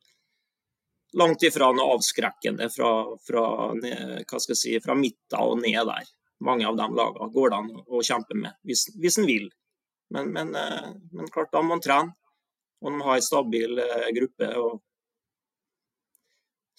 [1.17, 2.91] langt ifra noe avskrekkende fra,
[3.27, 6.05] fra, hva skal jeg si, fra midten og ned der.
[6.45, 9.49] Mange av de lagene går det an å kjempe med, hvis, hvis en vil.
[10.15, 12.13] Men, men, eh, men, klart, da må man trene.
[12.81, 14.47] Og man har en stabil eh, gruppe.
[14.61, 14.79] og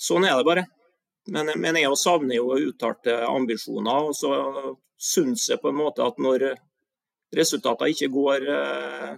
[0.01, 0.65] Sånn er det bare.
[1.35, 4.09] Men, men jeg savner jo uttalte ambisjoner.
[4.09, 4.31] Og så
[4.97, 6.47] syns jeg på en måte at når
[7.37, 9.13] resultatene ikke går eh,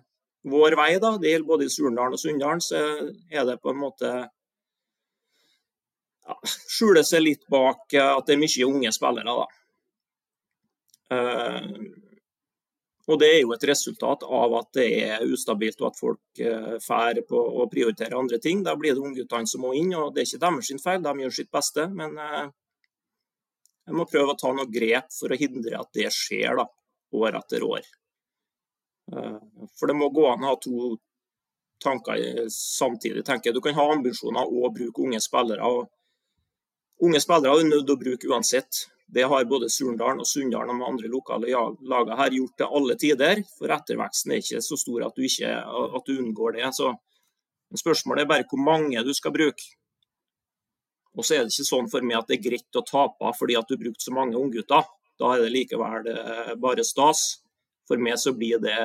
[0.48, 2.82] vår vei, da, det gjelder både i Surndalen og Sunndalen, så
[3.30, 4.10] er det på en måte
[6.24, 9.38] ja, skjuler seg litt bak at det er mye unge spillere.
[9.42, 9.46] da.
[11.08, 11.97] Uh,
[13.08, 16.74] og Det er jo et resultat av at det er ustabilt og at folk eh,
[16.76, 18.60] drar på å prioritere andre ting.
[18.66, 21.36] Da blir det ungguttene som må inn, og det er ikke deres feil, de gjør
[21.38, 21.86] sitt beste.
[21.88, 22.50] Men eh,
[23.88, 26.66] jeg må prøve å ta noen grep for å hindre at det skjer da,
[27.16, 27.88] år etter år.
[29.16, 29.40] Eh,
[29.80, 30.92] for det må gå an å ha to
[31.80, 33.24] tanker samtidig.
[33.24, 33.56] tenker jeg.
[33.56, 35.72] Du kan ha ambisjoner og bruke unge spillere.
[37.00, 38.84] Unge spillere er nødt til å bruke uansett.
[39.08, 43.40] Det har både Surndalen og Sunndalen og andre lokale lagene her gjort til alle tider.
[43.56, 45.52] For etterveksten er ikke så stor at du, ikke,
[45.96, 46.68] at du unngår det.
[46.76, 46.92] Så
[47.80, 49.72] spørsmålet er bare hvor mange du skal bruke.
[51.16, 53.56] Og så er det ikke sånn for meg at det er greit å tape fordi
[53.58, 54.84] at du har brukt så mange unggutter.
[55.18, 57.40] Da er det likevel eh, bare stas.
[57.88, 58.78] For meg så blir det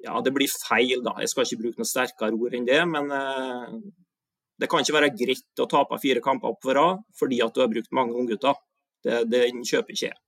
[0.00, 1.16] Ja, det blir feil, da.
[1.20, 3.74] Jeg skal ikke bruke noe sterkere ord enn det, men eh,
[4.60, 7.68] det kan ikke være greit å tape fire kamper på rad fordi at du har
[7.72, 8.56] brukt mange unggutter.
[9.04, 10.18] Det, den kjøper ikke jeg.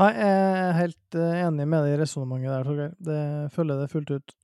[0.00, 2.94] Nei, jeg er helt eh, enig med deg i resonnementet der, Torgeir.
[3.08, 3.18] Det
[3.52, 4.34] følger det fullt ut.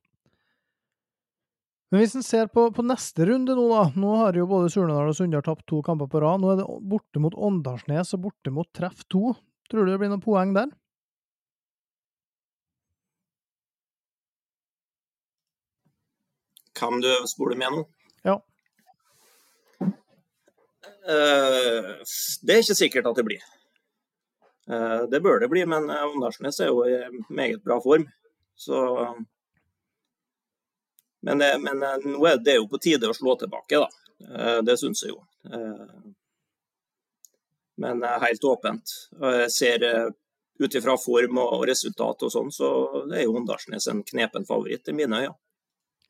[1.89, 3.87] Men hvis en ser på, på, neste runde nå, da.
[3.97, 6.43] Nå har jo både Surnadal og Sunndal tapt to kamper på rad.
[6.43, 9.33] Nå er det borte mot Åndalsnes og borte mot Treff 2.
[9.73, 10.69] Tror du det blir noen poeng der?
[16.79, 17.87] Hvem du spoler med nå?
[18.29, 18.37] Ja.
[21.09, 21.97] Uh,
[22.45, 23.45] det er ikke sikkert at det blir.
[24.69, 26.99] Uh, det bør det bli, men Åndalsnes er jo i
[27.33, 28.05] meget bra form.
[28.59, 28.77] Så
[31.21, 33.89] men, det, men eh, nå er det jo på tide å slå tilbake, da.
[34.23, 35.23] Eh, det syns jeg jo.
[37.79, 38.93] Men helt åpent.
[39.23, 39.85] Jeg ser
[40.59, 42.71] ut ifra form og resultat og sånn, så
[43.07, 45.37] er jo Åndalsnes en knepen favoritt i mine øyne.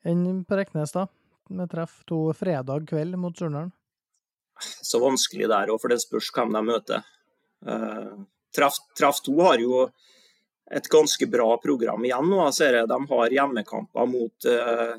[0.09, 1.05] Enn på Reknes, da?
[1.53, 3.69] Med treff to fredag kveld mot Surnadal?
[4.59, 7.07] Så vanskelig der òg, for det spørs hvem de møter.
[8.55, 9.87] Treff, treff 2 har jo
[10.71, 12.51] et ganske bra program igjen nå.
[12.51, 12.89] ser jeg.
[12.89, 14.95] De har hjemmekamper mot uh,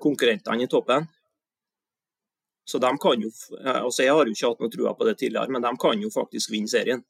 [0.00, 1.06] konkurrentene i toppen.
[2.68, 3.30] Så de kan jo,
[3.64, 6.10] altså Jeg har jo ikke hatt noe trua på det tidligere, men de kan jo
[6.12, 7.04] faktisk vinne serien.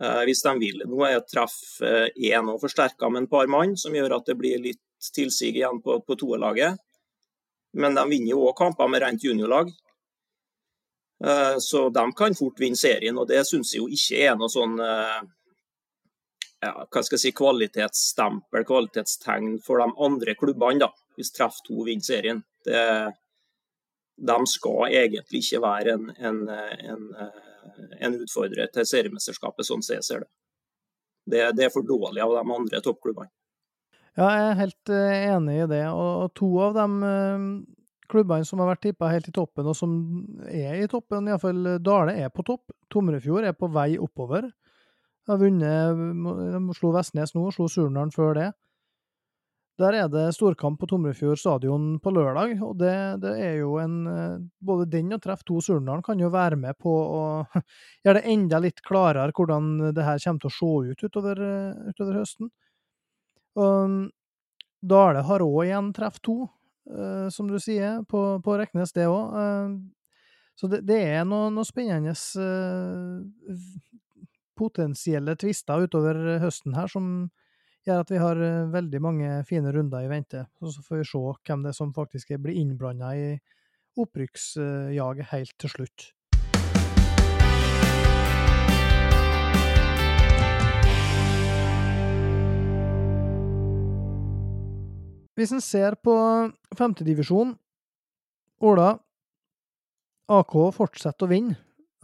[0.00, 0.84] Uh, hvis de vil.
[0.86, 4.38] Nå er treff én uh, og forsterka med en par mann, som gjør at det
[4.38, 4.82] blir litt
[5.14, 6.78] tilsig igjen på, på toerlaget.
[7.78, 9.72] Men de vinner jo òg kamper med rent juniorlag.
[11.18, 14.76] Så de kan fort vinne serien, og det syns jeg jo ikke er noe sånn
[14.78, 21.86] ja, hva skal jeg si, kvalitetsstempel, kvalitetstegn for de andre klubbene, da, hvis Treff 2
[21.86, 22.42] vinner serien.
[22.66, 22.82] Det,
[24.18, 27.08] de skal egentlig ikke være en, en, en,
[28.00, 30.30] en utfordrer til seriemesterskapet, sånn som jeg ser det.
[31.24, 31.44] det.
[31.58, 31.66] det.
[31.68, 33.30] er for dårlig av de andre toppklubbene.
[34.18, 35.84] Ja, jeg er helt eh, enig i det.
[35.94, 37.42] Og, to av de uh,
[38.10, 39.92] klubbene som har vært tippa helt i toppen, og som
[40.48, 42.72] er i toppen, iallfall Dale er på topp.
[42.92, 44.48] Tomrefjord er på vei oppover.
[44.48, 46.00] De Har vunnet
[46.54, 48.48] De slo Vestnes nå, slo Surnadal før det.
[49.78, 54.48] Der er det storkamp på Tomrefjord stadion på lørdag, og det, det er jo en
[54.58, 57.22] Både den og Treff 2 Surnadal kan jo være med på å
[58.02, 61.42] gjøre det enda litt klarere hvordan det her kommer til å se ut utover,
[61.92, 62.50] utover høsten.
[63.58, 63.98] Og
[64.78, 66.36] Dale har òg igjen Treff 2,
[67.34, 69.34] som du sier, på, på Reknes, det òg.
[70.58, 72.14] Så det, det, er noe, noe spennende
[74.58, 77.28] potensielle tvister utover høsten her som
[77.86, 80.44] gjør at vi har eh, veldig mange fine runder i vente.
[80.62, 83.28] Og så får vi se hvem det er som faktisk blir innblanda i
[83.98, 86.10] opprykksjaget helt til slutt.
[95.38, 96.14] Hvis en ser på
[96.74, 97.54] femtedivisjon
[98.66, 98.96] Ola,
[100.34, 101.54] AK fortsetter å vinne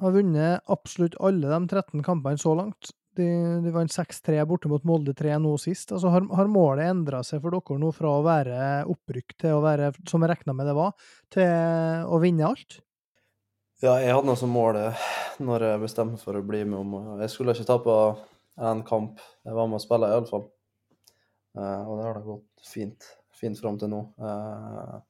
[0.03, 2.93] har vunnet absolutt alle de 13 kampene så langt.
[3.15, 3.27] De,
[3.63, 5.93] de vant 6-3 borte mot Molde 3 nå sist.
[5.95, 8.57] Altså, har, har målet endra seg for dere nå fra å være
[8.91, 10.95] opprykk til å være, som jeg regna med det var,
[11.35, 12.81] til å vinne alt?
[13.83, 14.81] Ja, jeg hadde noe som mål
[15.45, 17.99] når jeg bestemte for å bli med om Jeg skulle ikke tape
[18.63, 19.23] en kamp.
[19.47, 20.49] Jeg var med å spille, iallfall.
[21.55, 23.07] Uh, og det har da gått fint,
[23.39, 24.05] fint fram til nå.
[24.21, 25.03] Uh,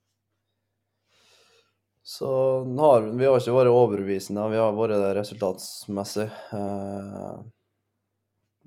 [2.06, 6.26] så har, vi har ikke vært overbevisende, vi har vært det resultatsmessig.
[6.52, 7.36] Eh,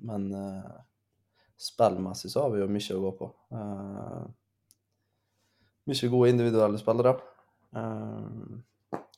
[0.09, 0.71] men eh,
[1.61, 3.27] spillmessig så har vi jo mye å gå på.
[3.59, 4.23] Eh,
[5.91, 7.13] mye gode individuelle spillere.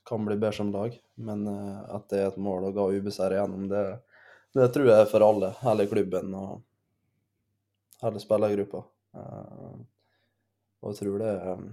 [0.10, 3.67] kan bli bedre som lag, men at det er et mål å gå ubeseiret gjennom,
[3.69, 3.83] det,
[4.58, 5.54] det, tror jeg er for alle.
[5.62, 6.60] Hele klubben og
[8.04, 8.83] hele spillergruppa.
[10.80, 11.63] Og jeg tror det er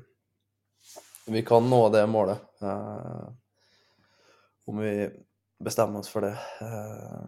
[1.26, 2.38] vi kan nå det målet.
[2.62, 3.28] Uh,
[4.64, 5.10] om vi
[5.58, 6.38] bestemmer oss for det.
[6.62, 7.26] Uh,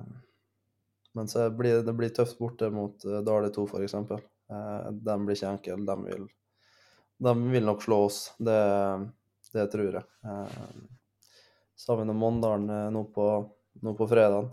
[1.13, 3.95] men så blir det blir tøft borte mot Dale 2, f.eks.
[3.95, 5.79] Uh, de blir ikke enkle.
[5.91, 6.29] De vil,
[7.27, 8.21] de vil nok slå oss.
[8.39, 8.61] Det,
[9.53, 10.07] det tror jeg.
[11.75, 13.27] Så har vi nå Mondalen nå på,
[13.83, 14.51] nå på fredag.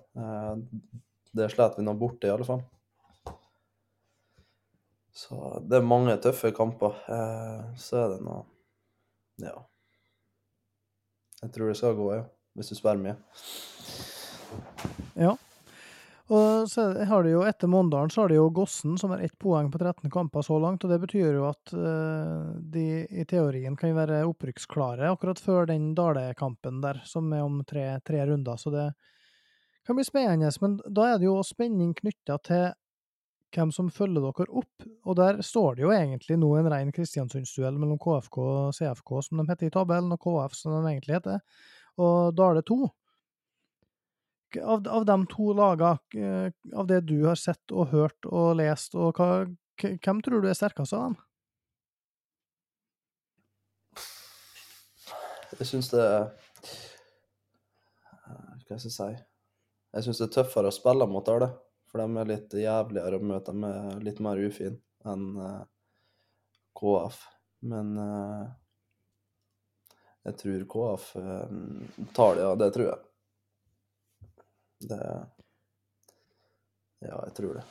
[1.34, 2.66] det sliter vi nå borte, i alle fall.
[5.16, 6.98] Så det er mange tøffe kamper.
[7.80, 8.44] så er det noe
[9.42, 9.56] ja.
[11.42, 12.24] jeg tror det skal gå, ja.
[12.56, 13.18] Hvis du spør mye.
[15.20, 15.34] Ja.
[16.26, 19.36] Og så har de jo etter Måndalen så har de jo Gossen, som har ett
[19.38, 20.84] poeng på 13 kamper så langt.
[20.84, 25.92] og Det betyr jo at uh, de i teorien kan være opprykksklare akkurat før den
[25.98, 28.58] Dale-kampen der, som er om tre, tre, runder.
[28.58, 28.88] Så det
[29.86, 30.50] kan bli spennende.
[30.64, 32.66] Men da er det jo spenning knytta til
[33.56, 34.86] hvem som følger dere opp.
[35.06, 39.42] Og der står det jo egentlig nå en ren Kristiansundsduell mellom KFK og CFK, som
[39.42, 41.42] de heter i tabellen, og KF, som de egentlig heter,
[42.02, 42.80] og Dale 2
[44.64, 49.18] av, av de to lagene, av det du har sett og hørt og lest, og
[49.18, 49.46] hva,
[49.82, 51.18] hvem tror du er sterkest av dem?
[55.56, 56.26] Jeg syns det er
[58.66, 61.48] Hva skal jeg si Jeg syns det er tøffere å spille mot Dale,
[61.96, 63.54] for de er litt jævligere å møte.
[63.56, 65.62] De er litt mer ufine enn eh,
[66.76, 67.20] KF.
[67.72, 68.50] Men uh,
[70.28, 71.54] jeg tror KF uh,
[72.18, 72.50] tar det, ja.
[72.60, 73.00] Det tror jeg.
[74.92, 75.00] Det
[77.06, 77.64] Ja, jeg tror det.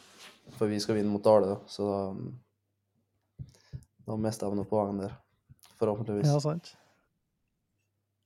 [0.57, 2.01] For vi skal vinne mot Dale, da, så da,
[4.09, 5.19] da mister jeg noen poeng der.
[5.77, 6.33] Forhåpentligvis.
[6.33, 6.73] Ja, sant.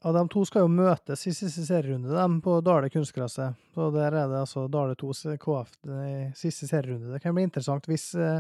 [0.04, 3.58] Ja, de to skal jo møtes i siste serierunde, de, på Dale kunstgresset.
[3.74, 7.10] Så der er det altså Dale 2 KF i siste serierunde.
[7.16, 8.38] Det kan bli interessant hvis eh,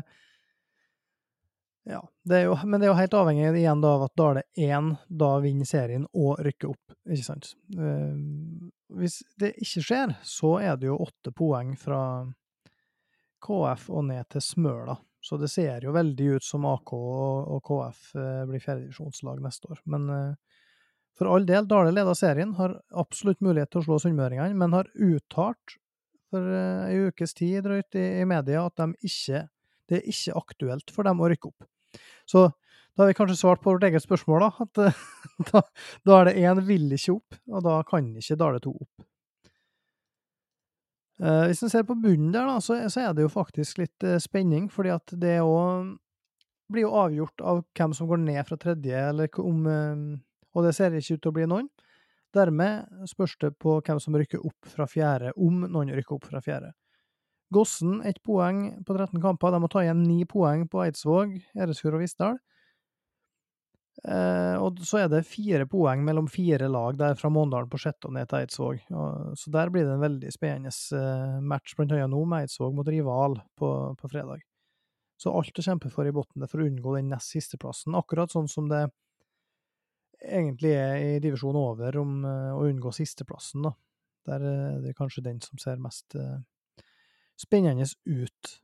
[1.88, 4.90] ja, det jo, men det er jo helt avhengig igjen da av at Dale 1
[5.08, 7.54] da vinner serien og rykker opp, ikke sant.
[7.72, 8.68] Uh,
[9.00, 12.02] hvis det ikke skjer, så er det jo åtte poeng fra
[13.40, 14.98] KF og ned til Smøla.
[15.24, 19.72] Så det ser jo veldig ut som AK og, og KF uh, blir fjerdedivisjonslag neste
[19.72, 19.80] år.
[19.88, 20.12] Men
[21.18, 24.90] for all del, Dale leder serien, har absolutt mulighet til å slå sunnmøringene, men har
[24.94, 25.78] uttalt
[26.28, 26.44] for
[26.88, 29.46] ei ukes tid drøyt i, i media at de ikke
[29.88, 31.68] det er ikke aktuelt for dem å rykke opp.
[32.28, 34.66] Så da har vi kanskje svart på vårt eget spørsmål, da.
[34.66, 34.80] At
[35.52, 35.62] da,
[36.04, 39.06] da er det én vil ikke opp, og da kan ikke Dale 2 opp.
[41.18, 44.04] Eh, hvis en ser på bunnen der, da, så, så, er det jo faktisk litt
[44.06, 45.96] eh, spenning, fordi at det òg
[46.68, 50.04] blir jo avgjort av hvem som går ned fra tredje, eller om eh,
[50.58, 51.70] Og det ser ikke ut til å bli noen.
[52.34, 56.42] Dermed spørs det på hvem som rykker opp fra fjerde, om noen rykker opp fra
[56.44, 56.74] fjerde.
[57.54, 59.54] Gossen ett poeng på 13 kamper.
[59.54, 62.36] De må ta igjen ni poeng på Eidsvåg, Eresfjord og Vistdal.
[64.06, 68.06] Eh, og så er det fire poeng mellom fire lag der fra Måndalen på sjette
[68.10, 68.84] og ned til Eidsvåg.
[68.92, 72.76] Og, så der blir det en veldig spennende eh, match, blant annet nå, med Eidsvåg
[72.76, 74.44] mot rival på, på fredag.
[75.18, 78.30] Så alt å kjempe for i bunnen for å unngå den nest siste plassen, akkurat
[78.30, 78.84] sånn som det
[80.24, 83.74] egentlig er i divisjon over om uh, å unngå sisteplassen, da.
[84.28, 86.40] Der er det kanskje den som ser mest uh,
[87.38, 88.56] spennende ut.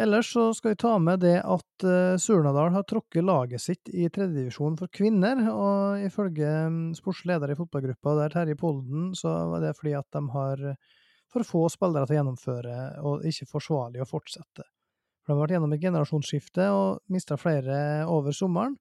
[0.00, 1.84] Ellers så skal vi ta med det at
[2.22, 8.14] Surnadal har tråkket laget sitt i tredjedivisjon for kvinner, og ifølge um, sportsleder i fotballgruppa
[8.20, 10.62] der, Terje Polden, så var det fordi at de har
[11.30, 14.64] for få spillere til å gjennomføre, og ikke forsvarlig å fortsette.
[15.22, 17.76] For de har vært gjennom et generasjonsskifte og mista flere
[18.10, 18.76] over sommeren,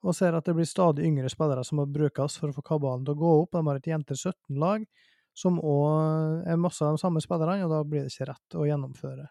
[0.00, 3.04] og ser at det blir stadig yngre spillere som må brukes for å få kabalen
[3.04, 3.52] til å gå opp.
[3.56, 4.86] De har et jenter 17-lag,
[5.36, 8.66] som òg er masse av de samme spillerne, og da blir det ikke rett å
[8.68, 9.28] gjennomføre.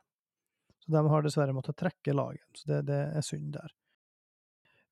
[0.80, 3.74] Så de har dessverre måttet trekke laget, så det, det er synd der.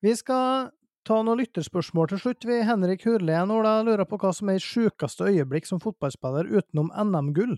[0.04, 0.70] Vi skal
[1.08, 2.46] ta noen lytterspørsmål til slutt.
[2.46, 7.56] Vi Henrik Hurlien Ola lurer på hva som er sjukeste øyeblikk som fotballspiller utenom NM-gull?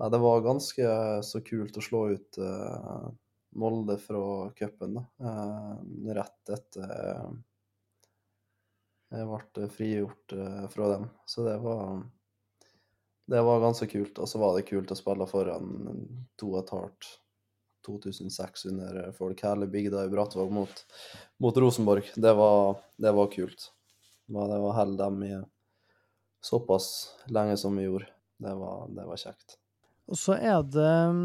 [0.00, 0.92] Ja, det var ganske
[1.26, 3.10] så kult å slå ut uh,
[3.58, 5.00] Molde fra cupen.
[5.22, 5.78] Uh,
[6.14, 6.92] rett etter
[7.24, 7.30] uh,
[9.10, 10.34] jeg ble frigjort
[10.70, 11.08] fra dem.
[11.26, 11.98] Så det var
[13.30, 14.18] det var ganske kult.
[14.18, 15.68] Og så var det kult å spille foran
[16.38, 17.10] to og et
[17.86, 19.42] 2600 folk.
[19.46, 20.82] Hele bygda i Brattvåg mot,
[21.38, 22.10] mot, Rosenborg.
[22.16, 23.70] Det var, det var kult.
[24.26, 25.30] Det var, var dem i
[26.42, 26.88] såpass
[27.26, 28.10] lenge som vi gjorde.
[28.40, 29.58] Det var, det var kjekt.
[30.10, 31.24] Og så er det um,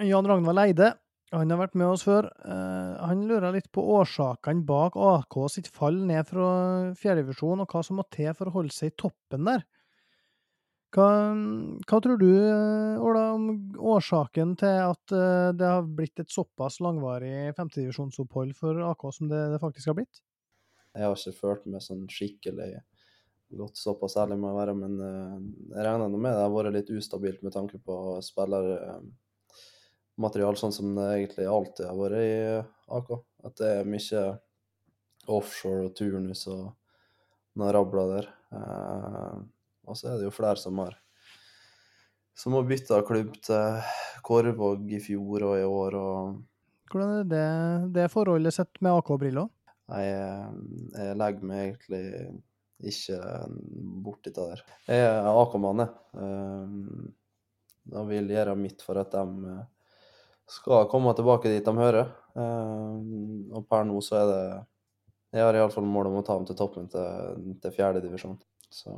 [0.00, 0.94] Jan Ragnvald Eide.
[1.34, 2.30] Han har vært med oss før.
[2.40, 6.48] Uh, han lurer litt på årsakene bak AK sitt fall ned fra
[6.96, 9.66] fjerdedivisjon, og hva som må til for å holde seg i toppen der.
[10.96, 11.06] Hva,
[11.84, 12.30] hva, tror du,
[13.04, 19.04] Ola, om årsaken til at eh, det har blitt et såpass langvarig femtedivisjonsopphold for AK
[19.12, 20.22] som det, det, faktisk har blitt?
[20.96, 22.70] Jeg har ikke følt meg sånn skikkelig
[23.58, 25.36] godt såpass ærlig med å være, men eh,
[25.74, 27.98] jeg regner med det har vært litt ustabilt med tanke på
[30.18, 33.10] spillermaterial, sånn som det egentlig alltid har vært i AK.
[33.46, 34.22] At det er mye
[35.28, 36.74] offshore og turnus og
[37.58, 38.28] noe rabla der.
[38.52, 39.36] Eh,
[39.86, 40.96] og så er det jo flere som har
[42.38, 43.80] som har bytta klubb til
[44.22, 45.94] Korvåg i fjor og i år.
[45.98, 46.36] og...
[46.88, 49.48] Hvordan er det, det forholdet sett med AK-briller?
[49.88, 50.52] Jeg,
[50.94, 52.04] jeg, legger meg egentlig
[52.92, 53.18] ikke
[54.04, 54.62] borti det der.
[54.86, 55.90] Jeg er AK-mann, jeg.
[56.22, 57.14] Eh,
[57.88, 59.66] Da vil gjøre mitt for at de eh,
[60.48, 62.08] skal komme tilbake dit de hører.
[62.36, 64.42] Eh, Og per nå så er det
[65.36, 68.38] Jeg har iallfall mål om å ta dem til toppen til, til fjerde divisjon.
[68.72, 68.94] Så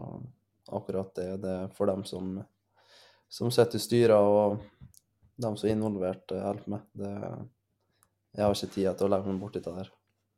[0.70, 2.36] akkurat det, det er for dem som,
[3.26, 4.61] som sitter i styret og
[5.42, 6.84] dem som er involvert, eh, hjelper meg.
[6.94, 7.11] Det,
[8.36, 9.90] jeg har ikke tid til å legge meg borti det der.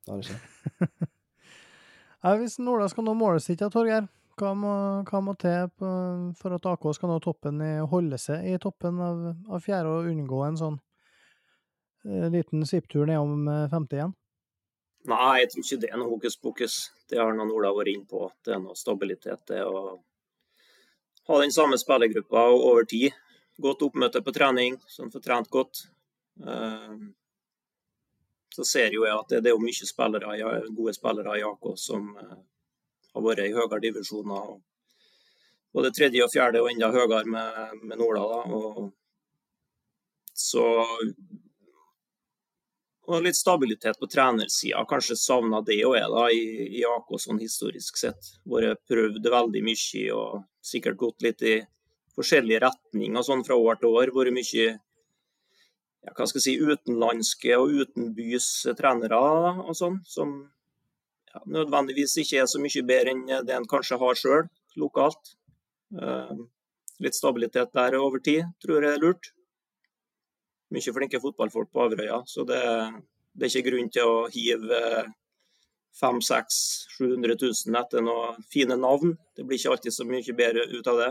[0.07, 1.09] Det har jeg ikke.
[2.23, 4.07] Nei, hvis Nola skal nå målet sitt, Torgeir,
[4.41, 4.55] hva
[5.05, 5.69] hva må til
[6.39, 10.09] for at AK skal nå toppen i, holde seg i toppen av, av fjerde og
[10.09, 10.81] unngå en sånn
[12.05, 14.15] liten svipptur nedom eh, femte igjen?
[15.11, 16.75] Nei, jeg tror ikke det er noe hokus pokus.
[17.11, 18.29] Det har noen Ola vært inne på.
[18.45, 19.41] Det er noe stabilitet.
[19.51, 19.99] Det å
[21.29, 23.11] ha den samme spillergruppa over tid.
[23.63, 25.87] Godt oppmøte på trening, som får trent godt.
[26.43, 26.95] Eh,
[28.53, 30.35] Så ser jo jeg at det, det er mye spillere,
[30.77, 32.35] gode spillere i AK som eh,
[33.15, 34.59] har vært i høyere divisjoner.
[35.73, 38.27] Både tredje og fjerde og enda høyere med, med Nola.
[38.29, 38.41] Da.
[38.53, 38.93] Og
[40.37, 40.67] så
[43.11, 44.85] og litt stabilitet på trenersida.
[44.89, 46.45] Kanskje savna det òg jeg da, i,
[46.79, 48.33] i AK sånn historisk sett.
[48.49, 51.57] Vært prøvd veldig mye og sikkert gått litt i
[52.15, 54.15] forskjellige retninger sånn fra år til år.
[54.15, 54.67] Vært mye
[56.03, 58.49] ja, hva skal jeg si, utenlandske og utenbys
[58.79, 60.35] trenere og sånn, som
[61.33, 64.49] ja, nødvendigvis ikke er så mye bedre enn det en kanskje har sjøl
[64.79, 65.37] lokalt.
[65.95, 66.35] Eh,
[67.03, 69.33] litt stabilitet der over tid tror jeg er lurt
[70.73, 72.61] mye flinke fotballfolk på Averøya, så det,
[73.33, 74.81] det, er ikke grunn til å hive
[76.01, 76.47] 500
[77.01, 77.37] 000-700
[77.69, 79.17] 000 etter noen fine navn.
[79.37, 81.11] Det blir ikke alltid så mye bedre ut av det.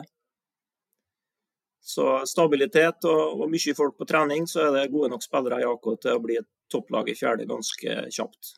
[1.82, 5.70] Så stabilitet og, og mye folk på trening, så er det gode nok spillere i
[5.70, 8.55] AK til å bli et topplag i fjerde ganske kjapt.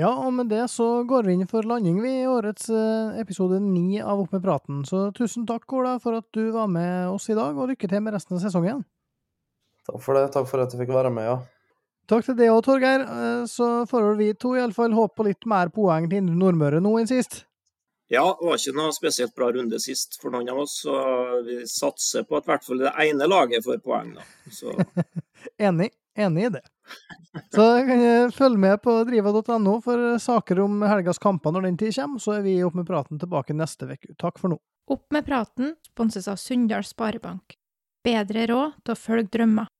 [0.00, 3.58] Ja, og med det så går vi inn for landing vi i årets eh, episode
[3.60, 4.80] ni av Opp med praten.
[4.88, 8.00] Så tusen takk, Ola, for at du var med oss i dag, og lykke til
[8.00, 8.80] med resten av sesongen.
[9.88, 10.26] Takk for det.
[10.34, 11.38] Takk for at jeg fikk være med, ja.
[12.10, 13.02] Takk til det òg, Torgeir.
[13.06, 16.96] Eh, Så får vi to iallfall håpe på litt mer poeng til Indre Nordmøre nå
[17.00, 17.44] enn sist.
[18.12, 20.92] Ja, det var ikke noe spesielt bra runde sist for noen av oss, så
[21.46, 24.10] vi satser på at i hvert fall det ene laget får poeng.
[24.18, 24.26] da.
[24.52, 24.74] Så
[25.70, 25.90] Enig.
[26.12, 26.60] Enig i det.
[27.56, 31.94] Så kan jeg følge med på driva.no for saker om helgas kamper når den tid
[31.96, 32.20] kommer.
[32.20, 34.12] Så er vi opp med praten tilbake neste uke.
[34.20, 34.58] Takk for nå.
[34.92, 37.56] Opp med praten sponses av Sunndal Sparebank.
[38.04, 39.71] Bedre råd til å følge drømmer.